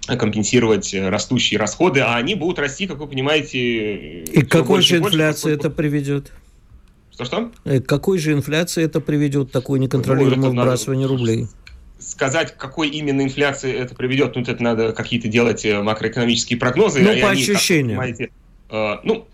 компенсировать 0.06 0.94
растущие 0.94 1.58
расходы, 1.58 2.00
а 2.00 2.16
они 2.16 2.34
будут 2.34 2.58
расти, 2.58 2.86
как 2.86 2.98
вы 2.98 3.06
понимаете. 3.06 4.22
И 4.22 4.42
к 4.42 4.50
какой 4.50 4.82
же 4.82 4.98
инфляции 4.98 5.52
это 5.52 5.70
приведет? 5.70 6.32
Что-что? 7.12 7.50
К 7.64 7.80
какой 7.80 8.18
же 8.18 8.32
инфляции 8.32 8.84
это 8.84 9.00
приведет, 9.00 9.50
такое 9.50 9.80
неконтролируемое 9.80 10.50
ну, 10.50 10.56
выбрасывание 10.56 11.06
рублей? 11.06 11.46
сказать, 11.98 12.52
к 12.52 12.56
какой 12.56 12.88
именно 12.88 13.22
инфляции 13.22 13.72
это 13.72 13.94
приведет, 13.94 14.36
ну, 14.36 14.42
это 14.42 14.62
надо 14.62 14.92
какие-то 14.92 15.28
делать 15.28 15.64
э, 15.64 15.82
макроэкономические 15.82 16.58
прогнозы. 16.58 17.00
Ну, 17.00 17.20
по 17.20 17.30
они, 17.30 17.42
ощущениям. 17.42 18.00
Э, 18.70 18.96
ну, 19.02 19.26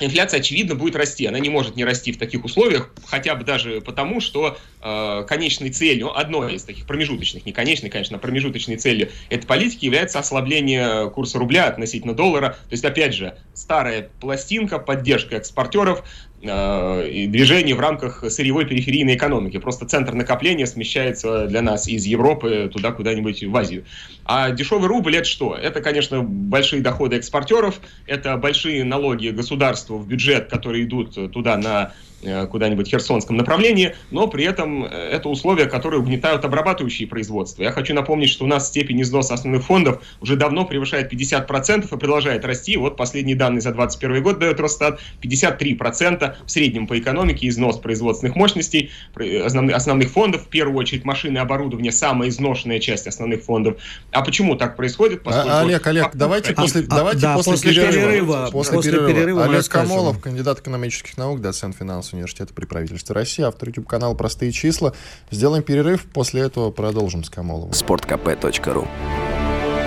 инфляция, 0.00 0.40
очевидно, 0.40 0.74
будет 0.74 0.96
расти. 0.96 1.26
Она 1.26 1.38
не 1.38 1.48
может 1.48 1.76
не 1.76 1.84
расти 1.84 2.12
в 2.12 2.18
таких 2.18 2.44
условиях, 2.44 2.92
хотя 3.06 3.34
бы 3.34 3.44
даже 3.44 3.80
потому, 3.80 4.20
что 4.20 4.58
э, 4.82 5.24
конечной 5.28 5.70
целью, 5.70 6.16
одной 6.16 6.54
из 6.54 6.64
таких 6.64 6.86
промежуточных, 6.86 7.46
не 7.46 7.52
конечной, 7.52 7.90
конечно, 7.90 8.16
а 8.16 8.20
промежуточной 8.20 8.76
целью 8.76 9.10
этой 9.30 9.46
политики 9.46 9.84
является 9.84 10.18
ослабление 10.18 11.10
курса 11.10 11.38
рубля 11.38 11.66
относительно 11.66 12.14
доллара. 12.14 12.50
То 12.50 12.72
есть, 12.72 12.84
опять 12.84 13.14
же, 13.14 13.36
старая 13.54 14.10
пластинка, 14.20 14.78
поддержка 14.78 15.36
экспортеров, 15.36 16.04
Э, 16.42 17.26
движение 17.28 17.74
в 17.74 17.80
рамках 17.80 18.30
сырьевой 18.30 18.66
периферийной 18.66 19.16
экономики. 19.16 19.58
Просто 19.58 19.86
центр 19.86 20.12
накопления 20.12 20.66
смещается 20.66 21.46
для 21.46 21.62
нас 21.62 21.88
из 21.88 22.04
Европы 22.04 22.70
туда 22.72 22.92
куда-нибудь 22.92 23.42
в 23.44 23.56
Азию. 23.56 23.84
А 24.28 24.50
дешевый 24.50 24.88
рубль 24.88 25.16
это 25.16 25.28
что? 25.28 25.54
Это, 25.54 25.80
конечно, 25.80 26.22
большие 26.22 26.82
доходы 26.82 27.16
экспортеров, 27.16 27.80
это 28.06 28.36
большие 28.36 28.84
налоги 28.84 29.28
государству 29.28 29.98
в 29.98 30.06
бюджет, 30.06 30.50
которые 30.50 30.84
идут 30.84 31.32
туда 31.32 31.56
на 31.56 31.92
Э, 32.22 32.46
куда-нибудь 32.46 32.88
Херсонском 32.88 33.36
направлении, 33.36 33.94
но 34.10 34.26
при 34.26 34.44
этом 34.44 34.84
э, 34.84 34.88
это 34.88 35.28
условия, 35.28 35.66
которые 35.66 36.00
угнетают 36.00 36.46
обрабатывающие 36.46 37.06
производства. 37.06 37.62
Я 37.62 37.72
хочу 37.72 37.92
напомнить, 37.92 38.30
что 38.30 38.46
у 38.46 38.48
нас 38.48 38.68
степень 38.68 39.02
износа 39.02 39.34
основных 39.34 39.64
фондов 39.64 40.02
уже 40.22 40.34
давно 40.36 40.64
превышает 40.64 41.12
50% 41.12 41.84
и 41.84 41.98
продолжает 41.98 42.44
расти. 42.46 42.78
Вот 42.78 42.96
последние 42.96 43.36
данные 43.36 43.60
за 43.60 43.70
2021 43.70 44.22
год 44.22 44.38
дает 44.38 44.58
Росстат 44.60 44.98
53% 45.22 46.36
в 46.46 46.50
среднем 46.50 46.86
по 46.86 46.98
экономике 46.98 47.48
износ 47.48 47.76
производственных 47.76 48.34
мощностей 48.34 48.90
основных 49.14 50.10
фондов, 50.10 50.46
в 50.46 50.48
первую 50.48 50.78
очередь 50.78 51.04
машины 51.04 51.36
и 51.36 51.40
оборудование, 51.40 51.92
самая 51.92 52.30
изношенная 52.30 52.80
часть 52.80 53.06
основных 53.06 53.44
фондов. 53.44 53.76
А 54.16 54.22
почему 54.22 54.56
так 54.56 54.76
происходит? 54.76 55.20
А, 55.20 55.24
Поскольку... 55.24 55.50
А, 55.50 55.60
Олег, 55.60 55.86
Олег, 55.86 56.10
давайте 56.14 56.54
после, 56.54 56.84
а, 56.88 56.96
давайте 56.96 57.20
да, 57.20 57.34
после, 57.34 57.52
после 57.52 57.70
перерыва, 57.70 57.92
перерыва, 57.92 58.48
после, 58.50 58.72
после 58.72 58.92
перерыва. 58.92 59.12
перерыва 59.12 59.44
Олег 59.44 59.68
Камолов, 59.68 60.20
кандидат 60.20 60.60
экономических 60.60 61.18
наук, 61.18 61.42
доцент 61.42 61.76
финансового 61.76 62.20
университета 62.20 62.54
при 62.54 62.64
правительстве 62.64 63.14
России, 63.14 63.44
автор 63.44 63.68
YouTube-канала 63.68 64.14
«Простые 64.14 64.52
числа». 64.52 64.94
Сделаем 65.30 65.62
перерыв, 65.62 66.06
после 66.06 66.40
этого 66.40 66.70
продолжим 66.70 67.24
с 67.24 67.28
Камоловым. 67.28 67.72
sportkp.ru 67.72 68.88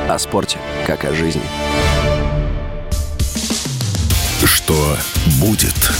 О 0.07 0.19
спорте, 0.19 0.59
как 0.85 1.05
о 1.05 1.13
жизни. 1.15 1.41
Что 4.45 4.95
будет? 5.41 5.91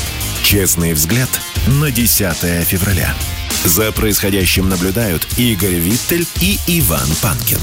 Честный 0.43 0.93
взгляд 0.93 1.29
на 1.81 1.89
10 1.89 2.35
февраля. 2.63 3.11
За 3.65 3.91
происходящим 3.91 4.69
наблюдают 4.69 5.27
Игорь 5.37 5.79
Виттель 5.79 6.27
и 6.41 6.59
Иван 6.67 7.07
Панкин. 7.23 7.59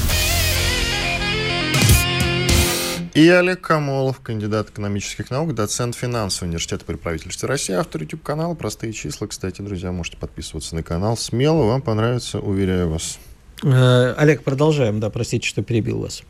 И 3.17 3.27
Олег 3.29 3.61
Камолов, 3.61 4.19
кандидат 4.19 4.69
экономических 4.69 5.31
наук, 5.31 5.55
доцент 5.55 5.95
финансового 5.95 6.49
университета 6.49 6.85
при 6.85 6.97
правительстве 6.97 7.49
России, 7.49 7.73
автор 7.73 8.03
YouTube-канала 8.03 8.53
«Простые 8.53 8.93
числа». 8.93 9.25
Кстати, 9.25 9.63
друзья, 9.63 9.91
можете 9.91 10.17
подписываться 10.17 10.75
на 10.75 10.83
канал. 10.83 11.17
Смело, 11.17 11.63
вам 11.63 11.81
понравится, 11.81 12.37
уверяю 12.39 12.89
вас. 12.89 13.17
Э, 13.63 14.13
Олег, 14.15 14.43
продолжаем. 14.43 14.99
Да, 14.99 15.09
простите, 15.09 15.47
что 15.47 15.63
перебил 15.63 15.97
вас. 16.01 16.21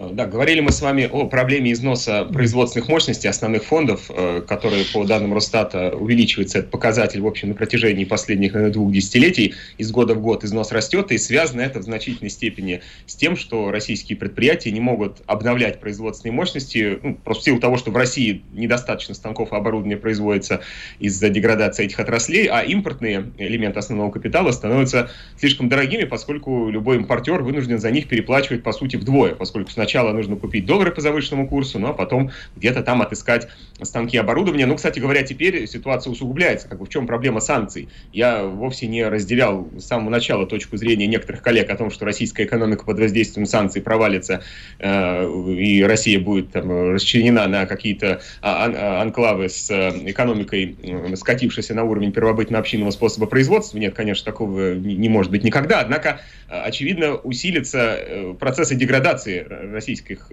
Да, 0.00 0.24
говорили 0.24 0.60
мы 0.60 0.72
с 0.72 0.80
вами 0.80 1.10
о 1.12 1.26
проблеме 1.26 1.72
износа 1.72 2.24
производственных 2.24 2.88
мощностей 2.88 3.28
основных 3.28 3.64
фондов, 3.64 4.06
э, 4.08 4.40
которые 4.48 4.86
по 4.86 5.04
данным 5.04 5.34
Росстата 5.34 5.94
увеличивается 5.94 6.60
этот 6.60 6.70
показатель 6.70 7.20
в 7.20 7.26
общем 7.26 7.50
на 7.50 7.54
протяжении 7.54 8.06
последних 8.06 8.54
наверное, 8.54 8.72
двух 8.72 8.92
десятилетий. 8.92 9.54
Из 9.76 9.90
года 9.90 10.14
в 10.14 10.22
год 10.22 10.42
износ 10.42 10.72
растет, 10.72 11.12
и 11.12 11.18
связано 11.18 11.60
это 11.60 11.80
в 11.80 11.82
значительной 11.82 12.30
степени 12.30 12.80
с 13.04 13.14
тем, 13.14 13.36
что 13.36 13.70
российские 13.70 14.16
предприятия 14.16 14.70
не 14.70 14.80
могут 14.80 15.18
обновлять 15.26 15.80
производственные 15.80 16.32
мощности, 16.32 16.98
ну, 17.02 17.16
просто 17.16 17.42
в 17.42 17.44
силу 17.44 17.60
того, 17.60 17.76
что 17.76 17.90
в 17.90 17.96
России 17.98 18.42
недостаточно 18.54 19.14
станков 19.14 19.52
и 19.52 19.56
оборудования 19.56 19.98
производится 19.98 20.62
из-за 20.98 21.28
деградации 21.28 21.84
этих 21.84 22.00
отраслей, 22.00 22.46
а 22.46 22.62
импортные 22.62 23.32
элементы 23.36 23.78
основного 23.78 24.10
капитала 24.10 24.50
становятся 24.52 25.10
слишком 25.36 25.68
дорогими, 25.68 26.04
поскольку 26.04 26.70
любой 26.70 26.96
импортер 26.96 27.42
вынужден 27.42 27.78
за 27.78 27.90
них 27.90 28.08
переплачивать, 28.08 28.62
по 28.62 28.72
сути, 28.72 28.96
вдвое, 28.96 29.34
поскольку 29.34 29.70
сначала 29.70 29.89
сначала 29.90 30.12
нужно 30.12 30.36
купить 30.36 30.66
доллары 30.66 30.92
по 30.92 31.00
завышенному 31.00 31.48
курсу, 31.48 31.80
ну 31.80 31.88
а 31.88 31.92
потом 31.92 32.30
где-то 32.54 32.82
там 32.82 33.02
отыскать 33.02 33.48
станки 33.82 34.16
оборудования. 34.16 34.66
Ну, 34.66 34.76
кстати 34.76 34.98
говоря, 34.98 35.22
теперь 35.22 35.66
ситуация 35.66 36.10
усугубляется. 36.10 36.68
Как 36.68 36.78
бы 36.78 36.86
в 36.86 36.88
чем 36.88 37.06
проблема 37.06 37.40
санкций? 37.40 37.88
Я 38.12 38.44
вовсе 38.44 38.86
не 38.86 39.06
разделял 39.06 39.68
с 39.78 39.84
самого 39.84 40.10
начала 40.10 40.46
точку 40.46 40.76
зрения 40.76 41.06
некоторых 41.06 41.42
коллег 41.42 41.70
о 41.70 41.76
том, 41.76 41.90
что 41.90 42.04
российская 42.04 42.44
экономика 42.44 42.84
под 42.84 42.98
воздействием 42.98 43.46
санкций 43.46 43.82
провалится, 43.82 44.42
э, 44.78 45.28
и 45.56 45.82
Россия 45.82 46.18
будет 46.20 46.52
там, 46.52 46.92
расчленена 46.92 47.46
на 47.46 47.66
какие-то 47.66 48.20
а, 48.42 48.66
а, 48.66 49.02
анклавы 49.02 49.48
с 49.48 49.70
э, 49.70 49.90
экономикой, 50.10 50.76
скатившейся 51.16 51.74
на 51.74 51.84
уровень 51.84 52.12
первобытно-общинного 52.12 52.90
способа 52.90 53.26
производства. 53.26 53.78
Нет, 53.78 53.94
конечно, 53.94 54.24
такого 54.24 54.74
не, 54.74 55.08
может 55.08 55.30
быть 55.30 55.44
никогда. 55.44 55.80
Однако, 55.80 56.20
э, 56.48 56.54
очевидно, 56.54 57.16
усилится 57.16 57.78
э, 57.78 58.34
процессы 58.38 58.74
деградации 58.74 59.46
российских, 59.72 60.30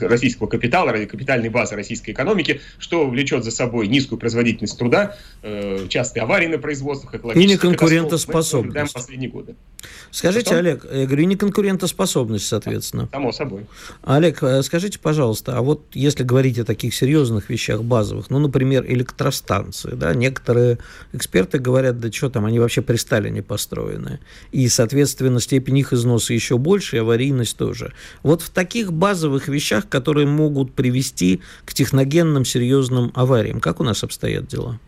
российского 0.00 0.46
капитала, 0.46 0.92
капитальной 1.06 1.48
базы 1.48 1.76
российской 1.76 2.10
экономики, 2.10 2.49
что 2.78 3.08
влечет 3.08 3.44
за 3.44 3.50
собой 3.50 3.88
низкую 3.88 4.18
производительность 4.18 4.78
труда, 4.78 5.16
э, 5.42 5.86
частые 5.88 6.22
аварии 6.22 6.46
на 6.46 6.58
производствах, 6.58 7.14
экологические 7.14 7.48
И 7.48 7.52
неконкурентоспособность. 7.52 8.92
последние 8.92 9.30
годы. 9.30 9.54
Скажите, 10.10 10.46
что? 10.46 10.58
Олег, 10.58 10.86
я 10.92 11.06
говорю, 11.06 11.24
неконкурентоспособность, 11.24 12.46
соответственно. 12.46 13.08
Само 13.10 13.32
собой. 13.32 13.66
Олег, 14.02 14.42
э, 14.42 14.62
скажите, 14.62 14.98
пожалуйста, 14.98 15.56
а 15.56 15.62
вот 15.62 15.84
если 15.94 16.24
говорить 16.24 16.58
о 16.58 16.64
таких 16.64 16.94
серьезных 16.94 17.48
вещах 17.48 17.82
базовых, 17.82 18.30
ну, 18.30 18.38
например, 18.38 18.84
электростанции, 18.86 19.92
да, 19.94 20.14
некоторые 20.14 20.78
эксперты 21.12 21.58
говорят, 21.58 21.98
да 22.00 22.10
что 22.10 22.28
там, 22.28 22.44
они 22.44 22.58
вообще 22.58 22.82
при 22.82 22.96
Сталине 22.96 23.42
построены. 23.42 24.20
И, 24.52 24.68
соответственно, 24.68 25.40
степень 25.40 25.78
их 25.78 25.92
износа 25.92 26.34
еще 26.34 26.58
больше, 26.58 26.96
и 26.96 26.98
аварийность 27.00 27.56
тоже. 27.56 27.92
Вот 28.22 28.42
в 28.42 28.50
таких 28.50 28.92
базовых 28.92 29.48
вещах, 29.48 29.88
которые 29.88 30.26
могут 30.26 30.74
привести 30.74 31.40
к 31.64 31.72
техногенным 31.72 32.39
серьезным 32.44 33.10
авариям. 33.14 33.60
Как 33.60 33.80
у 33.80 33.84
нас 33.84 34.02
обстоят 34.02 34.46
дела? 34.46 34.78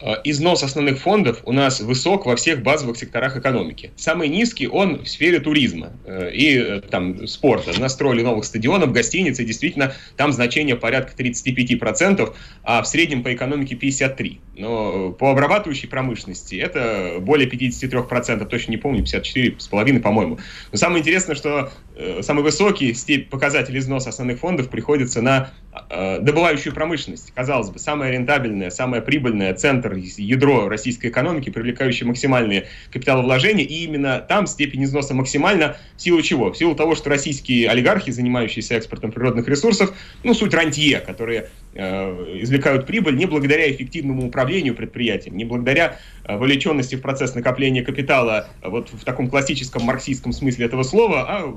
Э, 0.00 0.16
износ 0.24 0.62
основных 0.62 0.98
фондов 0.98 1.40
у 1.44 1.52
нас 1.52 1.80
высок 1.80 2.26
во 2.26 2.36
всех 2.36 2.62
базовых 2.62 2.96
секторах 2.98 3.36
экономики. 3.36 3.92
Самый 3.96 4.28
низкий 4.28 4.68
он 4.68 5.02
в 5.04 5.08
сфере 5.08 5.40
туризма 5.40 5.92
э, 6.04 6.30
и 6.32 6.58
э, 6.58 6.80
там, 6.82 7.26
спорта. 7.26 7.78
Настроили 7.80 8.22
новых 8.22 8.44
стадионов, 8.44 8.92
гостиниц, 8.92 9.40
и 9.40 9.44
действительно 9.44 9.94
там 10.16 10.32
значение 10.32 10.76
порядка 10.76 11.14
35%, 11.20 12.34
а 12.62 12.82
в 12.82 12.86
среднем 12.86 13.22
по 13.22 13.32
экономике 13.32 13.74
53%. 13.74 14.38
Но 14.58 15.12
по 15.12 15.30
обрабатывающей 15.30 15.88
промышленности 15.88 16.56
это 16.56 17.16
более 17.20 17.48
53%, 17.48 18.46
точно 18.46 18.70
не 18.72 18.76
помню, 18.76 19.02
54,5% 19.02 20.00
по-моему. 20.00 20.38
Но 20.72 20.78
самое 20.78 21.00
интересное, 21.00 21.36
что 21.36 21.72
самый 22.20 22.42
высокий 22.42 22.92
степень 22.94 23.28
показатель 23.28 23.76
износа 23.78 24.10
основных 24.10 24.40
фондов 24.40 24.68
приходится 24.68 25.22
на 25.22 25.50
добывающую 25.90 26.74
промышленность. 26.74 27.32
Казалось 27.34 27.70
бы, 27.70 27.78
самая 27.78 28.10
рентабельная, 28.10 28.70
самая 28.70 29.00
прибыльная, 29.02 29.54
центр 29.54 29.94
ядро 29.94 30.68
российской 30.68 31.08
экономики, 31.08 31.50
привлекающее 31.50 32.06
максимальные 32.06 32.66
капиталовложения, 32.90 33.64
и 33.64 33.84
именно 33.84 34.20
там 34.20 34.46
степень 34.46 34.84
износа 34.84 35.14
максимальна, 35.14 35.76
в 35.96 36.02
силу 36.02 36.22
чего? 36.22 36.52
В 36.52 36.56
силу 36.56 36.74
того, 36.74 36.94
что 36.94 37.10
российские 37.10 37.68
олигархи, 37.68 38.10
занимающиеся 38.10 38.74
экспортом 38.74 39.12
природных 39.12 39.48
ресурсов, 39.48 39.94
ну, 40.24 40.34
суть 40.34 40.54
рантье, 40.54 41.00
которые 41.00 41.50
э, 41.74 42.40
извлекают 42.42 42.86
прибыль 42.86 43.16
не 43.16 43.26
благодаря 43.26 43.70
эффективному 43.70 44.26
управлению 44.26 44.74
предприятием, 44.74 45.36
не 45.36 45.44
благодаря 45.44 45.98
э, 46.24 46.36
вовлеченности 46.36 46.94
в 46.96 47.02
процесс 47.02 47.34
накопления 47.34 47.82
капитала 47.82 48.48
вот 48.62 48.90
в 48.90 49.04
таком 49.04 49.28
классическом 49.28 49.82
марксистском 49.82 50.32
смысле 50.32 50.66
этого 50.66 50.82
слова, 50.82 51.26
а 51.28 51.54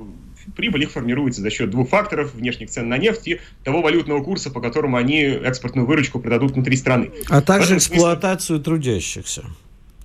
прибыль 0.56 0.84
их 0.84 0.90
формируется 0.90 1.40
за 1.40 1.50
счет 1.50 1.70
двух 1.70 1.88
факторов, 1.88 2.34
внешних 2.34 2.70
цен 2.70 2.88
на 2.88 2.98
нефть 2.98 3.28
и 3.28 3.40
того 3.64 3.82
валютного 3.82 4.22
курса, 4.22 4.50
по 4.50 4.60
которому 4.60 4.96
они 4.96 5.22
экспортную 5.22 5.86
выручку 5.86 6.20
продадут 6.20 6.52
внутри 6.52 6.76
страны. 6.76 7.10
А 7.28 7.40
также 7.40 7.76
эксплуатацию 7.76 8.58
смысле... 8.58 8.64
трудящихся. 8.64 9.44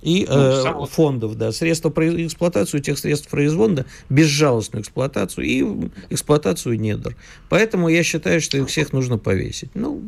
И 0.02 0.24
ну, 0.28 0.84
э, 0.84 0.86
фондов, 0.86 1.36
да, 1.36 1.50
средства 1.50 1.90
эксплуатацию 1.90 2.80
тех 2.80 2.98
средств 2.98 3.28
производства, 3.28 3.84
безжалостную 4.08 4.82
эксплуатацию 4.82 5.44
и 5.44 5.64
эксплуатацию 6.10 6.78
недр. 6.78 7.16
Поэтому 7.48 7.88
я 7.88 8.04
считаю, 8.04 8.40
что 8.40 8.56
их 8.56 8.68
всех 8.68 8.92
нужно 8.92 9.18
повесить. 9.18 9.70
Ну, 9.74 10.00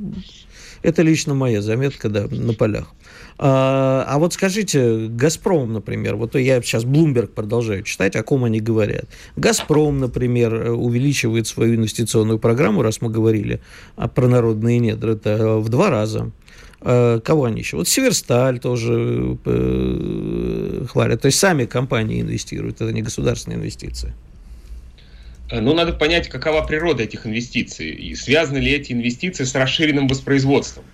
это 0.82 1.02
лично 1.02 1.34
моя 1.34 1.62
заметка, 1.62 2.08
да, 2.08 2.26
на 2.30 2.54
полях. 2.54 2.92
А, 3.38 4.04
а 4.08 4.18
вот 4.18 4.32
скажите, 4.32 5.06
«Газпром», 5.08 5.72
например, 5.72 6.16
вот 6.16 6.34
я 6.34 6.60
сейчас 6.60 6.84
Bloomberg 6.84 7.28
продолжаю 7.28 7.82
читать, 7.82 8.16
о 8.16 8.22
ком 8.22 8.44
они 8.44 8.60
говорят. 8.60 9.04
«Газпром», 9.36 9.98
например, 9.98 10.72
увеличивает 10.72 11.46
свою 11.46 11.76
инвестиционную 11.76 12.38
программу, 12.38 12.82
раз 12.82 13.00
мы 13.00 13.10
говорили 13.10 13.60
про 14.14 14.28
народные 14.28 14.78
недра, 14.78 15.12
это 15.12 15.58
в 15.58 15.68
два 15.68 15.90
раза. 15.90 16.32
А, 16.80 17.20
кого 17.20 17.44
они 17.44 17.60
еще? 17.60 17.76
Вот 17.76 17.88
Северсталь 17.88 18.58
тоже 18.60 19.38
э, 19.44 20.84
хвалят. 20.88 21.20
То 21.20 21.26
есть 21.26 21.38
сами 21.38 21.64
компании 21.64 22.20
инвестируют, 22.20 22.80
это 22.80 22.92
не 22.92 23.02
государственные 23.02 23.58
инвестиции. 23.58 24.14
Ну, 25.50 25.74
надо 25.74 25.92
понять, 25.92 26.28
какова 26.28 26.62
природа 26.62 27.04
этих 27.04 27.26
инвестиций, 27.26 27.90
и 27.90 28.14
связаны 28.14 28.58
ли 28.58 28.72
эти 28.72 28.92
инвестиции 28.92 29.44
с 29.44 29.54
расширенным 29.54 30.06
воспроизводством. 30.06 30.84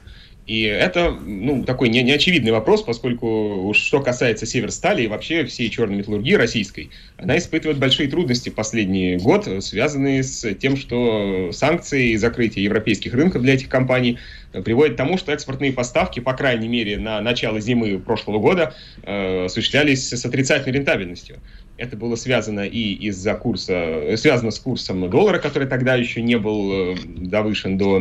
И 0.46 0.62
это, 0.62 1.10
ну, 1.10 1.64
такой 1.64 1.88
не, 1.88 2.02
неочевидный 2.02 2.52
вопрос, 2.52 2.82
поскольку 2.82 3.72
что 3.74 4.00
касается 4.00 4.44
Северстали 4.44 5.02
и 5.02 5.06
вообще 5.06 5.44
всей 5.46 5.70
черной 5.70 5.96
металлургии 5.96 6.34
российской, 6.34 6.90
она 7.16 7.38
испытывает 7.38 7.78
большие 7.78 8.10
трудности 8.10 8.50
последний 8.50 9.16
год, 9.16 9.48
связанные 9.64 10.22
с 10.22 10.54
тем, 10.56 10.76
что 10.76 11.50
санкции 11.52 12.10
и 12.10 12.16
закрытие 12.18 12.64
европейских 12.64 13.14
рынков 13.14 13.40
для 13.40 13.54
этих 13.54 13.70
компаний 13.70 14.18
приводит 14.52 14.94
к 14.94 14.96
тому, 14.98 15.16
что 15.16 15.32
экспортные 15.32 15.72
поставки, 15.72 16.20
по 16.20 16.34
крайней 16.34 16.68
мере, 16.68 16.98
на 16.98 17.22
начало 17.22 17.58
зимы 17.58 17.98
прошлого 17.98 18.38
года 18.38 18.74
э, 19.02 19.46
осуществлялись 19.46 20.10
с 20.10 20.26
отрицательной 20.26 20.78
рентабельностью. 20.78 21.40
Это 21.76 21.96
было 21.96 22.14
связано 22.14 22.60
и 22.60 22.92
из-за 23.08 23.34
курса, 23.34 24.14
связано 24.16 24.52
с 24.52 24.60
курсом 24.60 25.10
доллара, 25.10 25.40
который 25.40 25.66
тогда 25.66 25.96
еще 25.96 26.22
не 26.22 26.38
был 26.38 26.92
э, 26.92 26.96
довышен 27.04 27.76
до 27.76 27.98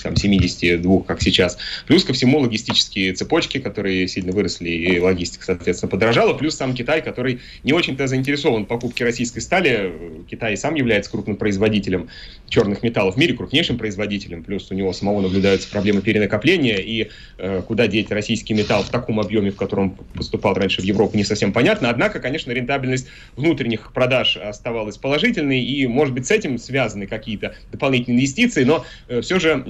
там, 0.00 0.14
72, 0.14 1.02
как 1.02 1.20
сейчас. 1.20 1.58
Плюс 1.88 2.04
ко 2.04 2.12
всему 2.12 2.38
логистические 2.38 3.12
цепочки, 3.14 3.58
которые 3.58 4.06
сильно 4.06 4.30
выросли, 4.30 4.68
и 4.68 5.00
логистика, 5.00 5.44
соответственно, 5.44 5.90
подорожала. 5.90 6.34
Плюс 6.34 6.54
сам 6.54 6.74
Китай, 6.74 7.02
который 7.02 7.40
не 7.64 7.72
очень-то 7.72 8.06
заинтересован 8.06 8.66
в 8.66 8.68
покупке 8.68 9.02
российской 9.02 9.40
стали. 9.40 9.92
Китай 10.30 10.56
сам 10.56 10.76
является 10.76 11.10
крупным 11.10 11.36
производителем 11.36 12.08
черных 12.48 12.84
металлов 12.84 13.16
в 13.16 13.18
мире, 13.18 13.34
крупнейшим 13.34 13.78
производителем. 13.78 14.44
Плюс 14.44 14.70
у 14.70 14.74
него 14.74 14.92
самого 14.92 15.22
наблюдаются 15.22 15.68
проблемы 15.68 16.02
перенакопления. 16.02 16.76
И 16.76 17.08
э, 17.38 17.62
куда 17.66 17.88
деть 17.88 18.12
российский 18.12 18.54
металл 18.54 18.84
в 18.84 18.90
таком 18.90 19.18
объеме, 19.18 19.50
в 19.50 19.56
котором 19.56 19.98
поступал 20.14 20.54
раньше 20.54 20.82
в 20.82 20.84
Европу, 20.84 21.16
не 21.16 21.24
совсем 21.24 21.52
понятно. 21.52 21.90
Однако, 21.90 22.20
конечно, 22.20 22.52
рентабельность 22.52 23.07
внутренних 23.36 23.92
продаж 23.92 24.36
оставалась 24.36 24.98
положительной, 24.98 25.60
и, 25.60 25.86
может 25.86 26.14
быть, 26.14 26.26
с 26.26 26.30
этим 26.30 26.58
связаны 26.58 27.06
какие-то 27.06 27.54
дополнительные 27.72 28.18
инвестиции, 28.18 28.64
но 28.64 28.84
э, 29.08 29.20
все 29.20 29.38
же 29.38 29.64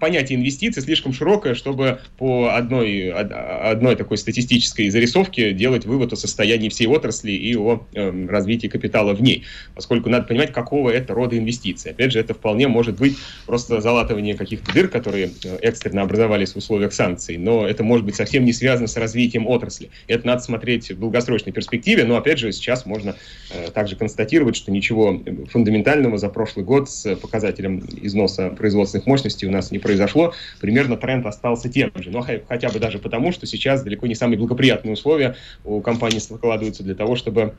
понятие 0.00 0.38
инвестиций 0.38 0.82
слишком 0.82 1.12
широкое, 1.12 1.54
чтобы 1.54 2.00
по 2.16 2.54
одной, 2.54 3.10
одной 3.10 3.96
такой 3.96 4.18
статистической 4.18 4.88
зарисовке 4.90 5.52
делать 5.52 5.84
вывод 5.84 6.12
о 6.12 6.16
состоянии 6.16 6.68
всей 6.68 6.86
отрасли 6.86 7.32
и 7.32 7.56
о 7.56 7.86
э, 7.92 8.26
развитии 8.28 8.68
капитала 8.68 9.14
в 9.14 9.22
ней, 9.22 9.44
поскольку 9.74 10.08
надо 10.08 10.26
понимать, 10.26 10.52
какого 10.52 10.90
это 10.90 11.14
рода 11.14 11.36
инвестиции. 11.36 11.90
Опять 11.90 12.12
же, 12.12 12.20
это 12.20 12.34
вполне 12.34 12.68
может 12.68 12.98
быть 12.98 13.16
просто 13.46 13.80
залатывание 13.80 14.34
каких-то 14.34 14.72
дыр, 14.72 14.88
которые 14.88 15.30
э, 15.44 15.58
экстренно 15.62 16.02
образовались 16.02 16.52
в 16.52 16.56
условиях 16.56 16.92
санкций, 16.92 17.36
но 17.36 17.66
это 17.66 17.82
может 17.82 18.06
быть 18.06 18.14
совсем 18.14 18.44
не 18.44 18.52
связано 18.52 18.86
с 18.86 18.96
развитием 18.96 19.46
отрасли. 19.46 19.90
Это 20.06 20.26
надо 20.26 20.42
смотреть 20.42 20.90
в 20.90 20.98
долгосрочной 20.98 21.52
перспективе, 21.52 22.04
но, 22.04 22.16
опять 22.16 22.38
же, 22.38 22.52
сейчас 22.52 22.77
сейчас 22.78 22.86
можно 22.86 23.16
э, 23.50 23.70
также 23.70 23.96
констатировать, 23.96 24.56
что 24.56 24.70
ничего 24.70 25.22
фундаментального 25.50 26.18
за 26.18 26.28
прошлый 26.28 26.64
год 26.64 26.90
с 26.90 27.16
показателем 27.16 27.84
износа 28.02 28.50
производственных 28.50 29.06
мощностей 29.06 29.48
у 29.48 29.50
нас 29.50 29.70
не 29.70 29.78
произошло. 29.78 30.34
Примерно 30.60 30.96
тренд 30.96 31.26
остался 31.26 31.68
тем 31.68 31.90
же. 31.96 32.10
Но 32.10 32.24
хотя 32.48 32.68
бы 32.70 32.78
даже 32.78 32.98
потому, 32.98 33.32
что 33.32 33.46
сейчас 33.46 33.82
далеко 33.82 34.06
не 34.06 34.14
самые 34.14 34.38
благоприятные 34.38 34.92
условия 34.92 35.36
у 35.64 35.80
компании 35.80 36.18
складываются 36.18 36.82
для 36.82 36.94
того, 36.94 37.16
чтобы 37.16 37.54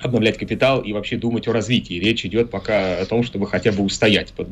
обновлять 0.00 0.38
капитал 0.38 0.80
и 0.80 0.92
вообще 0.92 1.16
думать 1.16 1.48
о 1.48 1.52
развитии. 1.52 1.94
Речь 1.94 2.24
идет 2.26 2.50
пока 2.50 2.98
о 2.98 3.06
том, 3.06 3.22
чтобы 3.22 3.46
хотя 3.46 3.72
бы 3.72 3.84
устоять 3.84 4.32
под, 4.32 4.48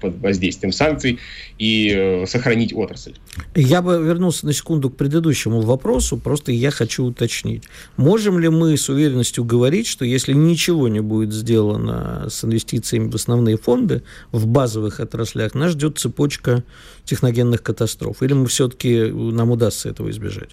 под 0.00 0.18
воздействием 0.20 0.72
санкций 0.72 1.18
и 1.58 1.92
э, 1.94 2.26
сохранить 2.26 2.72
отрасль. 2.74 3.14
Я 3.54 3.82
бы 3.82 4.02
вернулся 4.02 4.46
на 4.46 4.52
секунду 4.52 4.90
к 4.90 4.96
предыдущему 4.96 5.60
вопросу, 5.60 6.16
просто 6.16 6.52
я 6.52 6.70
хочу 6.70 7.04
уточнить. 7.04 7.64
Можем 7.96 8.38
ли 8.38 8.48
мы 8.48 8.76
с 8.76 8.88
уверенностью 8.88 9.44
говорить, 9.44 9.86
что 9.86 10.04
если 10.04 10.32
ничего 10.32 10.88
не 10.88 11.00
будет 11.00 11.32
сделано 11.32 12.26
с 12.28 12.44
инвестициями 12.44 13.10
в 13.10 13.14
основные 13.14 13.56
фонды 13.56 14.02
в 14.32 14.46
базовых 14.46 15.00
отраслях, 15.00 15.54
нас 15.54 15.72
ждет 15.72 15.98
цепочка 15.98 16.64
техногенных 17.04 17.62
катастроф? 17.62 18.22
Или 18.22 18.32
мы 18.32 18.46
все-таки 18.46 19.04
нам 19.12 19.50
удастся 19.50 19.88
этого 19.88 20.10
избежать? 20.10 20.50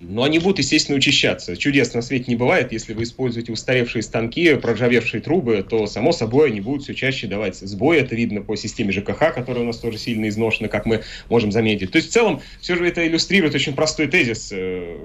Но 0.00 0.22
они 0.22 0.38
будут, 0.38 0.58
естественно, 0.58 0.96
учащаться. 0.96 1.56
Чудес 1.56 1.94
на 1.94 2.02
свете 2.02 2.26
не 2.28 2.36
бывает. 2.36 2.72
Если 2.72 2.92
вы 2.92 3.02
используете 3.02 3.52
устаревшие 3.52 4.02
станки, 4.02 4.54
проржавевшие 4.54 5.20
трубы, 5.20 5.66
то, 5.68 5.86
само 5.86 6.12
собой, 6.12 6.50
они 6.50 6.60
будут 6.60 6.84
все 6.84 6.94
чаще 6.94 7.26
давать 7.26 7.56
сбои. 7.56 7.98
Это 7.98 8.14
видно 8.14 8.40
по 8.40 8.56
системе 8.56 8.92
ЖКХ, 8.92 9.34
которая 9.34 9.64
у 9.64 9.66
нас 9.66 9.78
тоже 9.78 9.98
сильно 9.98 10.28
изношена, 10.28 10.68
как 10.68 10.86
мы 10.86 11.02
можем 11.28 11.50
заметить. 11.50 11.90
То 11.90 11.96
есть, 11.96 12.10
в 12.10 12.12
целом, 12.12 12.40
все 12.60 12.76
же 12.76 12.86
это 12.86 13.06
иллюстрирует 13.06 13.54
очень 13.54 13.74
простой 13.74 14.06
тезис, 14.06 14.50
э, 14.52 14.96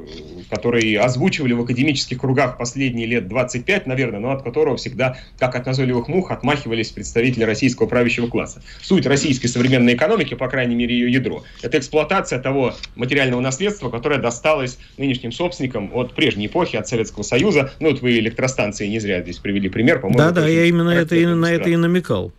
который 0.49 0.93
озвучивали 0.95 1.53
в 1.53 1.61
академических 1.61 2.19
кругах 2.19 2.57
последние 2.57 3.07
лет 3.07 3.27
25, 3.27 3.87
наверное, 3.87 4.19
но 4.19 4.31
от 4.31 4.43
которого 4.43 4.77
всегда, 4.77 5.17
как 5.39 5.55
от 5.55 5.65
назойливых 5.65 6.07
мух, 6.07 6.31
отмахивались 6.31 6.89
представители 6.89 7.43
российского 7.43 7.87
правящего 7.87 8.27
класса. 8.27 8.61
Суть 8.81 9.05
российской 9.07 9.47
современной 9.47 9.95
экономики, 9.95 10.35
по 10.35 10.47
крайней 10.47 10.75
мере, 10.75 10.93
ее 10.93 11.11
ядро, 11.11 11.43
это 11.61 11.79
эксплуатация 11.79 12.39
того 12.39 12.75
материального 12.95 13.41
наследства, 13.41 13.89
которое 13.89 14.19
досталось 14.19 14.58
осталось 14.59 14.77
нынешним 14.97 15.31
собственникам 15.31 15.91
от 15.93 16.13
прежней 16.13 16.47
эпохи, 16.47 16.75
от 16.75 16.87
Советского 16.87 17.23
Союза. 17.23 17.71
Ну, 17.79 17.89
вот 17.89 18.01
вы 18.01 18.19
электростанции 18.19 18.87
не 18.87 18.99
зря 18.99 19.21
здесь 19.21 19.37
привели 19.37 19.69
пример, 19.69 19.99
по-моему. 19.99 20.19
Да-да, 20.19 20.47
я 20.47 20.65
именно 20.65 20.89
это, 20.89 21.15
и, 21.15 21.25
на 21.25 21.51
это 21.51 21.69
и 21.69 21.75
намекал. 21.75 22.31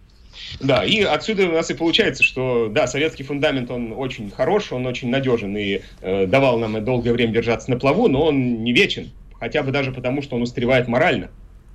Да, 0.61 0.85
и 0.85 1.02
отсюда 1.02 1.48
у 1.48 1.52
нас 1.52 1.70
и 1.70 1.74
получается, 1.74 2.22
что, 2.22 2.68
да, 2.68 2.87
советский 2.87 3.22
фундамент, 3.22 3.70
он 3.70 3.92
очень 3.96 4.30
хорош, 4.30 4.72
он 4.72 4.87
очень 4.87 5.09
надежен 5.09 5.56
и 5.56 5.80
э, 6.00 6.26
давал 6.26 6.59
нам 6.59 6.85
долгое 6.85 7.12
время 7.12 7.33
держаться 7.33 7.70
на 7.70 7.78
плаву, 7.78 8.09
но 8.09 8.26
он 8.26 8.64
не 8.64 8.72
вечен, 8.72 9.11
хотя 9.38 9.62
бы 9.62 9.70
даже 9.70 9.92
потому, 9.92 10.22
что 10.22 10.37
он 10.37 10.42
устаревает 10.42 10.88
морально. 10.88 11.30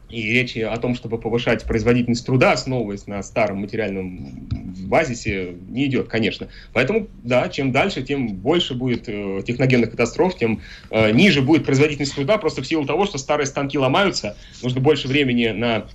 И 0.10 0.22
речи 0.22 0.60
о 0.60 0.78
том, 0.78 0.96
чтобы 0.96 1.18
повышать 1.18 1.64
производительность 1.64 2.26
труда, 2.26 2.52
основываясь 2.52 3.08
на 3.08 3.24
старом 3.24 3.58
материальном 3.58 4.48
базисе, 4.88 5.56
не 5.68 5.86
идет, 5.86 6.08
конечно. 6.08 6.48
Поэтому, 6.74 7.08
да, 7.24 7.50
чем 7.50 7.72
дальше, 7.72 8.04
тем 8.04 8.28
больше 8.36 8.76
будет 8.76 9.06
э, 9.08 9.42
техногенных 9.46 9.92
катастроф, 9.92 10.38
тем 10.38 10.62
э, 10.92 11.12
ниже 11.12 11.42
будет 11.42 11.66
производительность 11.66 12.14
труда, 12.16 12.38
просто 12.38 12.62
в 12.62 12.68
силу 12.68 12.86
того, 12.86 13.06
что 13.06 13.18
старые 13.18 13.48
станки 13.48 13.78
ломаются, 13.78 14.38
нужно 14.62 14.80
больше 14.80 15.08
времени 15.08 15.48
на 15.48 15.88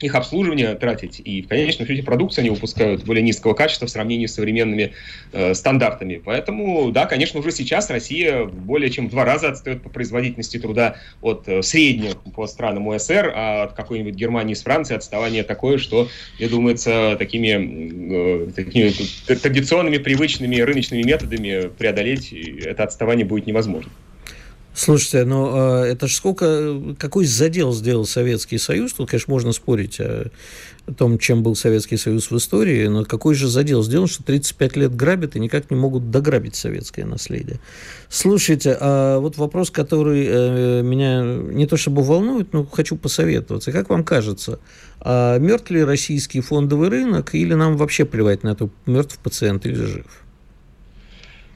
их 0.00 0.14
обслуживание 0.14 0.74
тратить, 0.74 1.20
и 1.24 1.42
в 1.42 1.48
конечном 1.48 1.86
счете 1.86 2.02
продукцию 2.02 2.42
они 2.42 2.50
выпускают 2.50 3.04
более 3.04 3.22
низкого 3.22 3.54
качества 3.54 3.86
в 3.86 3.90
сравнении 3.90 4.26
с 4.26 4.34
современными 4.34 4.92
э, 5.32 5.54
стандартами. 5.54 6.20
Поэтому, 6.24 6.90
да, 6.90 7.06
конечно, 7.06 7.40
уже 7.40 7.52
сейчас 7.52 7.88
Россия 7.90 8.44
более 8.44 8.90
чем 8.90 9.08
в 9.08 9.10
два 9.10 9.24
раза 9.24 9.50
отстает 9.50 9.82
по 9.82 9.88
производительности 9.88 10.58
труда 10.58 10.96
от 11.22 11.48
э, 11.48 11.62
средних 11.62 12.16
по 12.34 12.46
странам 12.46 12.88
УСР, 12.88 13.32
а 13.34 13.64
от 13.64 13.74
какой-нибудь 13.74 14.14
Германии 14.14 14.54
с 14.54 14.62
Францией 14.62 14.98
отставание 14.98 15.44
такое, 15.44 15.78
что, 15.78 16.08
я 16.38 16.48
думаю, 16.48 16.76
такими, 16.76 18.46
э, 18.48 18.50
такими 18.50 18.92
традиционными, 19.26 19.98
привычными 19.98 20.56
рыночными 20.60 21.02
методами 21.02 21.68
преодолеть 21.68 22.32
это 22.32 22.82
отставание 22.82 23.24
будет 23.24 23.46
невозможно. 23.46 23.90
Слушайте, 24.74 25.24
ну 25.24 25.50
а 25.52 25.84
это 25.84 26.08
же 26.08 26.16
сколько, 26.16 26.96
какой 26.98 27.26
задел 27.26 27.72
сделал 27.72 28.06
Советский 28.06 28.58
Союз? 28.58 28.92
Тут, 28.92 29.08
конечно, 29.08 29.32
можно 29.32 29.52
спорить 29.52 30.00
о, 30.00 30.30
том, 30.98 31.18
чем 31.18 31.44
был 31.44 31.54
Советский 31.54 31.96
Союз 31.96 32.30
в 32.30 32.36
истории, 32.36 32.88
но 32.88 33.04
какой 33.04 33.36
же 33.36 33.48
задел 33.48 33.84
сделан, 33.84 34.08
что 34.08 34.24
35 34.24 34.76
лет 34.76 34.96
грабят 34.96 35.36
и 35.36 35.40
никак 35.40 35.70
не 35.70 35.76
могут 35.76 36.10
дограбить 36.10 36.56
советское 36.56 37.04
наследие? 37.04 37.60
Слушайте, 38.08 38.76
а 38.80 39.20
вот 39.20 39.36
вопрос, 39.36 39.70
который 39.70 40.26
э, 40.26 40.82
меня 40.82 41.22
не 41.22 41.66
то 41.68 41.76
чтобы 41.76 42.02
волнует, 42.02 42.52
но 42.52 42.66
хочу 42.66 42.96
посоветоваться. 42.96 43.70
Как 43.70 43.88
вам 43.88 44.02
кажется, 44.02 44.58
а 45.00 45.38
мертв 45.38 45.70
ли 45.70 45.84
российский 45.84 46.40
фондовый 46.40 46.88
рынок 46.88 47.34
или 47.34 47.54
нам 47.54 47.76
вообще 47.76 48.04
плевать 48.04 48.42
на 48.42 48.56
то, 48.56 48.68
мертв 48.86 49.18
пациент 49.18 49.66
или 49.66 49.74
жив? 49.74 50.23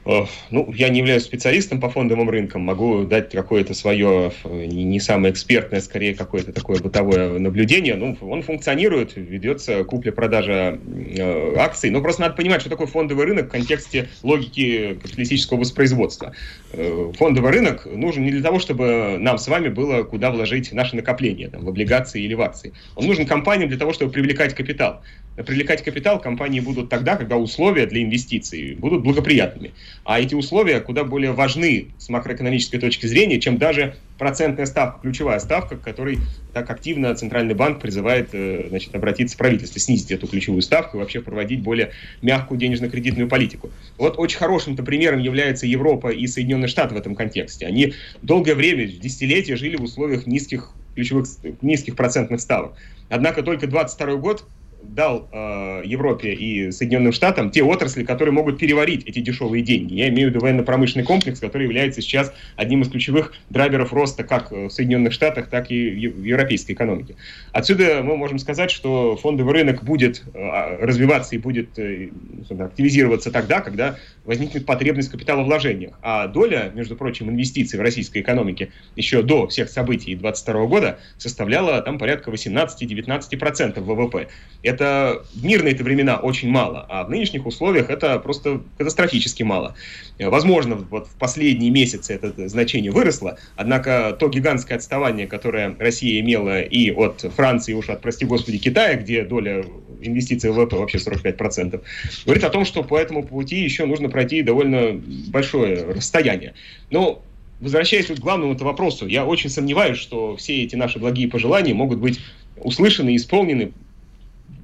Ну, 0.05 0.71
я 0.73 0.89
не 0.89 0.99
являюсь 0.99 1.23
специалистом 1.23 1.79
по 1.79 1.89
фондовым 1.89 2.29
рынкам, 2.29 2.61
могу 2.61 3.03
дать 3.03 3.31
какое-то 3.31 3.73
свое, 3.73 4.31
не 4.45 4.99
самое 4.99 5.33
экспертное, 5.33 5.81
скорее 5.81 6.15
какое-то 6.15 6.53
такое 6.53 6.79
бытовое 6.79 7.37
наблюдение. 7.37 7.95
Ну, 7.95 8.17
он 8.21 8.41
функционирует, 8.41 9.15
ведется 9.15 9.83
купля-продажа 9.83 10.79
э, 10.87 11.55
акций, 11.57 11.89
но 11.89 12.01
просто 12.01 12.21
надо 12.21 12.35
понимать, 12.35 12.61
что 12.61 12.69
такое 12.69 12.87
фондовый 12.87 13.25
рынок 13.25 13.47
в 13.47 13.49
контексте 13.49 14.09
логики 14.23 14.97
капиталистического 15.01 15.59
воспроизводства. 15.59 16.33
Э, 16.71 17.11
фондовый 17.17 17.51
рынок 17.51 17.85
нужен 17.85 18.23
не 18.23 18.31
для 18.31 18.41
того, 18.41 18.59
чтобы 18.59 19.17
нам 19.19 19.37
с 19.37 19.47
вами 19.47 19.67
было 19.67 20.03
куда 20.03 20.31
вложить 20.31 20.71
наши 20.71 20.95
накопления, 20.95 21.49
там, 21.49 21.65
в 21.65 21.69
облигации 21.69 22.23
или 22.23 22.33
в 22.33 22.41
акции. 22.41 22.73
Он 22.95 23.05
нужен 23.05 23.25
компаниям 23.25 23.69
для 23.69 23.77
того, 23.77 23.93
чтобы 23.93 24.11
привлекать 24.11 24.55
капитал 24.55 25.01
привлекать 25.43 25.83
капитал 25.83 26.19
компании 26.19 26.59
будут 26.59 26.89
тогда, 26.89 27.15
когда 27.15 27.37
условия 27.37 27.85
для 27.85 28.03
инвестиций 28.03 28.75
будут 28.75 29.03
благоприятными. 29.03 29.73
А 30.03 30.19
эти 30.19 30.35
условия 30.35 30.79
куда 30.79 31.03
более 31.03 31.31
важны 31.31 31.89
с 31.97 32.09
макроэкономической 32.09 32.79
точки 32.79 33.05
зрения, 33.05 33.39
чем 33.39 33.57
даже 33.57 33.95
процентная 34.17 34.65
ставка, 34.65 35.01
ключевая 35.01 35.39
ставка, 35.39 35.77
к 35.77 35.81
которой 35.81 36.19
так 36.53 36.69
активно 36.69 37.13
Центральный 37.15 37.53
банк 37.53 37.81
призывает 37.81 38.29
э, 38.33 38.67
значит, 38.69 38.93
обратиться 38.95 39.35
в 39.35 39.37
правительство, 39.37 39.79
снизить 39.79 40.11
эту 40.11 40.27
ключевую 40.27 40.61
ставку 40.61 40.97
и 40.97 40.99
вообще 40.99 41.21
проводить 41.21 41.61
более 41.61 41.91
мягкую 42.21 42.59
денежно-кредитную 42.59 43.29
политику. 43.29 43.69
Вот 43.97 44.17
очень 44.17 44.37
хорошим-то 44.37 44.83
примером 44.83 45.19
является 45.19 45.65
Европа 45.65 46.09
и 46.09 46.27
Соединенные 46.27 46.67
Штаты 46.67 46.95
в 46.95 46.97
этом 46.97 47.15
контексте. 47.15 47.65
Они 47.65 47.93
долгое 48.21 48.55
время, 48.55 48.87
десятилетия 48.87 49.55
жили 49.55 49.77
в 49.77 49.83
условиях 49.83 50.27
низких 50.27 50.73
ключевых 50.95 51.27
низких 51.61 51.95
процентных 51.95 52.41
ставок. 52.41 52.73
Однако 53.09 53.41
только 53.41 53.67
22 53.67 54.15
год 54.15 54.45
дал 54.81 55.27
э, 55.31 55.81
Европе 55.85 56.33
и 56.33 56.71
Соединенным 56.71 57.11
Штатам 57.11 57.51
те 57.51 57.63
отрасли, 57.63 58.03
которые 58.03 58.33
могут 58.33 58.59
переварить 58.59 59.05
эти 59.05 59.19
дешевые 59.19 59.63
деньги. 59.63 59.93
Я 59.93 60.09
имею 60.09 60.29
в 60.29 60.31
виду 60.31 60.41
военно-промышленный 60.41 61.05
комплекс, 61.05 61.39
который 61.39 61.63
является 61.63 62.01
сейчас 62.01 62.33
одним 62.55 62.81
из 62.81 62.89
ключевых 62.89 63.33
драйверов 63.49 63.93
роста 63.93 64.23
как 64.23 64.51
в 64.51 64.69
Соединенных 64.69 65.13
Штатах, 65.13 65.49
так 65.49 65.71
и 65.71 66.07
в 66.07 66.23
европейской 66.23 66.73
экономике. 66.73 67.15
Отсюда 67.51 68.01
мы 68.03 68.17
можем 68.17 68.39
сказать, 68.39 68.71
что 68.71 69.15
фондовый 69.17 69.53
рынок 69.53 69.83
будет 69.83 70.23
э, 70.33 70.77
развиваться 70.83 71.35
и 71.35 71.37
будет 71.37 71.77
э, 71.77 72.09
активизироваться 72.49 73.31
тогда, 73.31 73.61
когда 73.61 73.97
возникнет 74.25 74.65
потребность 74.65 75.09
в. 75.09 75.93
А 76.01 76.27
доля, 76.27 76.71
между 76.73 76.95
прочим, 76.95 77.29
инвестиций 77.29 77.79
в 77.79 77.81
российской 77.81 78.21
экономике 78.21 78.71
еще 78.95 79.23
до 79.23 79.47
всех 79.47 79.69
событий 79.69 80.15
2022 80.15 80.65
года 80.67 80.99
составляла 81.17 81.81
там 81.81 81.97
порядка 81.97 82.31
18-19% 82.31 83.79
ВВП. 83.81 84.27
Это 84.69 85.23
в 85.33 85.43
мирные 85.43 85.73
это 85.73 85.83
времена 85.83 86.17
очень 86.17 86.49
мало, 86.49 86.85
а 86.89 87.03
в 87.03 87.09
нынешних 87.09 87.47
условиях 87.47 87.89
это 87.89 88.19
просто 88.19 88.61
катастрофически 88.77 89.41
мало. 89.41 89.73
Возможно, 90.19 90.75
вот 90.75 91.07
в 91.07 91.15
последние 91.15 91.71
месяцы 91.71 92.13
это 92.13 92.47
значение 92.47 92.91
выросло, 92.91 93.39
однако 93.55 94.15
то 94.19 94.29
гигантское 94.29 94.77
отставание, 94.77 95.25
которое 95.25 95.75
Россия 95.79 96.21
имела 96.21 96.61
и 96.61 96.91
от 96.91 97.25
Франции, 97.35 97.73
уж 97.73 97.89
от, 97.89 98.01
прости 98.01 98.25
господи, 98.25 98.59
Китая, 98.59 98.95
где 98.95 99.23
доля 99.23 99.65
инвестиций 100.01 100.51
в 100.51 100.53
ВВП 100.53 100.75
вообще 100.75 100.99
45%, 100.99 101.81
говорит 102.25 102.43
о 102.43 102.49
том, 102.49 102.63
что 102.63 102.83
по 102.83 102.95
этому 102.95 103.23
пути 103.23 103.59
еще 103.59 103.87
нужно 103.87 104.09
пройти 104.09 104.43
довольно 104.43 105.01
большое 105.29 105.83
расстояние. 105.83 106.53
Но 106.91 107.23
возвращаясь 107.59 108.05
к 108.05 108.19
главному 108.19 108.55
вопросу, 108.55 109.07
я 109.07 109.25
очень 109.25 109.49
сомневаюсь, 109.49 109.97
что 109.97 110.35
все 110.37 110.63
эти 110.63 110.75
наши 110.75 110.99
благие 110.99 111.27
пожелания 111.27 111.73
могут 111.73 111.99
быть 111.99 112.19
услышаны 112.57 113.13
и 113.13 113.15
исполнены 113.15 113.71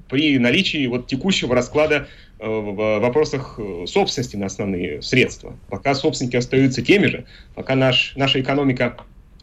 при 0.08 0.38
наличии 0.38 0.86
вот 0.86 1.06
текущего 1.06 1.54
расклада 1.54 2.08
э, 2.38 2.46
в 2.46 2.98
вопросах 3.00 3.58
э, 3.58 3.84
собственности 3.86 4.36
на 4.36 4.46
основные 4.46 5.02
средства. 5.02 5.56
Пока 5.68 5.94
собственники 5.94 6.36
остаются 6.36 6.82
теми 6.82 7.06
же, 7.06 7.24
пока 7.54 7.74
наш, 7.74 8.12
наша 8.16 8.40
экономика 8.40 8.96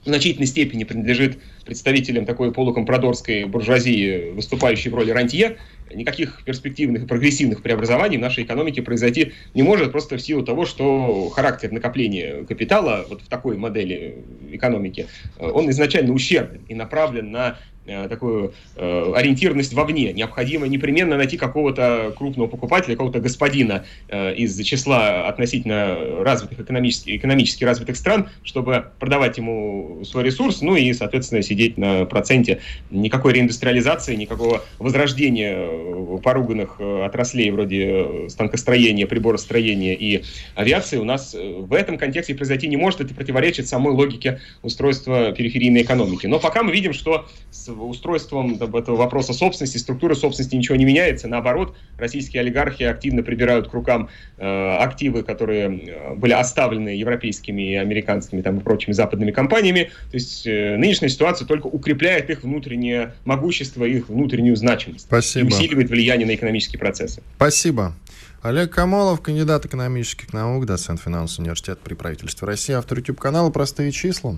в 0.04 0.08
значительной 0.08 0.48
степени 0.48 0.84
принадлежит 0.84 1.38
представителям 1.66 2.26
такой 2.26 2.52
полукомпрадорской 2.52 3.46
буржуазии, 3.46 4.32
выступающей 4.32 4.90
в 4.92 4.96
роли 4.96 5.12
рантье, 5.12 5.58
никаких 5.94 6.44
перспективных 6.44 7.04
и 7.04 7.06
прогрессивных 7.06 7.62
преобразований 7.62 8.18
в 8.18 8.22
нашей 8.22 8.44
экономике 8.44 8.82
произойти 8.82 9.32
не 9.54 9.64
может 9.64 9.92
просто 9.92 10.18
в 10.18 10.22
силу 10.22 10.44
того, 10.44 10.66
что 10.66 11.30
характер 11.30 11.72
накопления 11.72 12.44
капитала 12.44 13.06
вот 13.08 13.22
в 13.22 13.28
такой 13.28 13.58
модели 13.58 14.18
экономики, 14.52 15.08
э, 15.38 15.48
он 15.48 15.70
изначально 15.70 16.14
ущербен 16.14 16.62
и 16.68 16.76
направлен 16.76 17.32
на 17.32 17.58
Э, 17.73 17.73
такую 17.86 18.54
э, 18.76 19.14
ориентированность 19.16 19.74
вовне. 19.74 20.14
Необходимо 20.14 20.68
непременно 20.68 21.18
найти 21.18 21.38
какого-то 21.38 22.14
крупного 22.18 22.48
покупателя, 22.48 22.94
какого-то 22.94 23.20
господина 23.20 23.86
э, 24.08 24.36
из 24.36 24.58
числа 24.64 25.28
относительно 25.28 26.24
развитых 26.24 26.60
экономически, 26.60 27.16
экономически 27.16 27.64
развитых 27.64 27.98
стран, 27.98 28.30
чтобы 28.44 28.86
продавать 29.00 29.38
ему 29.38 30.02
свой 30.06 30.24
ресурс, 30.24 30.62
ну 30.62 30.76
и, 30.76 30.94
соответственно, 30.94 31.42
сидеть 31.42 31.78
на 31.78 32.06
проценте. 32.06 32.62
Никакой 32.90 33.34
реиндустриализации, 33.34 34.16
никакого 34.16 34.64
возрождения 34.80 36.20
поруганных 36.20 36.76
э, 36.80 37.06
отраслей 37.06 37.52
вроде 37.52 37.86
э, 37.86 38.30
станкостроения, 38.30 39.08
приборостроения 39.08 39.94
и 39.94 40.24
авиации 40.56 40.98
у 40.98 41.04
нас 41.04 41.36
э, 41.36 41.56
в 41.60 41.74
этом 41.74 41.98
контексте 41.98 42.36
произойти 42.36 42.68
не 42.68 42.78
может. 42.78 43.02
Это 43.02 43.14
противоречит 43.14 43.68
самой 43.68 43.94
логике 43.94 44.40
устройства 44.62 45.32
периферийной 45.32 45.84
экономики. 45.84 46.28
Но 46.28 46.40
пока 46.40 46.64
мы 46.64 46.72
видим, 46.72 46.94
что 46.94 47.28
с 47.52 47.73
устройством 47.82 48.56
этого 48.56 48.96
вопроса 48.96 49.34
собственности, 49.34 49.78
структуры 49.78 50.16
собственности 50.16 50.56
ничего 50.56 50.76
не 50.76 50.86
меняется. 50.86 51.28
Наоборот, 51.28 51.76
российские 51.98 52.42
олигархи 52.42 52.84
активно 52.84 53.24
прибирают 53.24 53.70
к 53.70 53.74
рукам 53.74 54.10
э, 54.38 54.76
активы, 54.78 55.24
которые 55.24 55.66
э, 55.66 56.16
были 56.16 56.34
оставлены 56.34 56.90
европейскими 56.90 57.76
американскими 57.76 58.42
там, 58.42 58.58
и 58.58 58.62
прочими 58.62 58.94
западными 58.94 59.32
компаниями. 59.32 59.92
То 60.12 60.16
есть 60.16 60.46
э, 60.46 60.78
нынешняя 60.78 61.10
ситуация 61.10 61.48
только 61.48 61.68
укрепляет 61.68 62.30
их 62.30 62.44
внутреннее 62.44 63.14
могущество, 63.26 63.86
их 63.86 64.10
внутреннюю 64.10 64.56
значимость. 64.56 65.06
Спасибо. 65.06 65.46
И 65.46 65.48
усиливает 65.50 65.90
влияние 65.90 66.28
на 66.28 66.36
экономические 66.36 66.80
процессы. 66.80 67.22
Спасибо. 67.36 67.96
Олег 68.44 68.74
Камолов, 68.74 69.22
кандидат 69.22 69.66
экономических 69.66 70.34
наук, 70.34 70.66
доцент 70.66 71.00
финансового 71.00 71.46
университета 71.46 71.80
при 71.82 71.94
правительстве 71.94 72.46
России, 72.46 72.74
автор 72.74 72.98
YouTube-канала 72.98 73.50
«Простые 73.52 73.94
числа». 73.94 74.38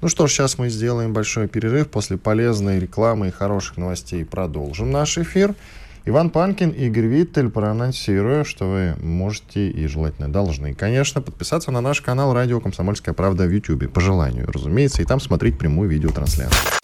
Ну 0.00 0.08
что 0.08 0.26
ж, 0.26 0.32
сейчас 0.32 0.58
мы 0.58 0.70
сделаем 0.70 1.12
большой 1.12 1.46
перерыв. 1.46 1.88
После 1.88 2.16
полезной 2.16 2.80
рекламы 2.80 3.28
и 3.28 3.30
хороших 3.30 3.76
новостей 3.76 4.24
продолжим 4.24 4.90
наш 4.90 5.18
эфир. 5.18 5.54
Иван 6.04 6.30
Панкин 6.30 6.70
и 6.70 6.86
Игорь 6.86 7.06
Виттель 7.06 7.48
проанонсирую, 7.48 8.44
что 8.44 8.68
вы 8.68 8.96
можете 9.00 9.70
и 9.70 9.86
желательно 9.86 10.32
должны, 10.32 10.74
конечно, 10.74 11.22
подписаться 11.22 11.70
на 11.70 11.80
наш 11.80 12.00
канал 12.00 12.34
«Радио 12.34 12.58
Комсомольская 12.60 13.14
правда» 13.14 13.44
в 13.44 13.52
YouTube, 13.52 13.88
по 13.92 14.00
желанию, 14.00 14.50
разумеется, 14.50 15.00
и 15.00 15.04
там 15.04 15.20
смотреть 15.20 15.58
прямую 15.58 15.88
видеотрансляцию. 15.88 16.83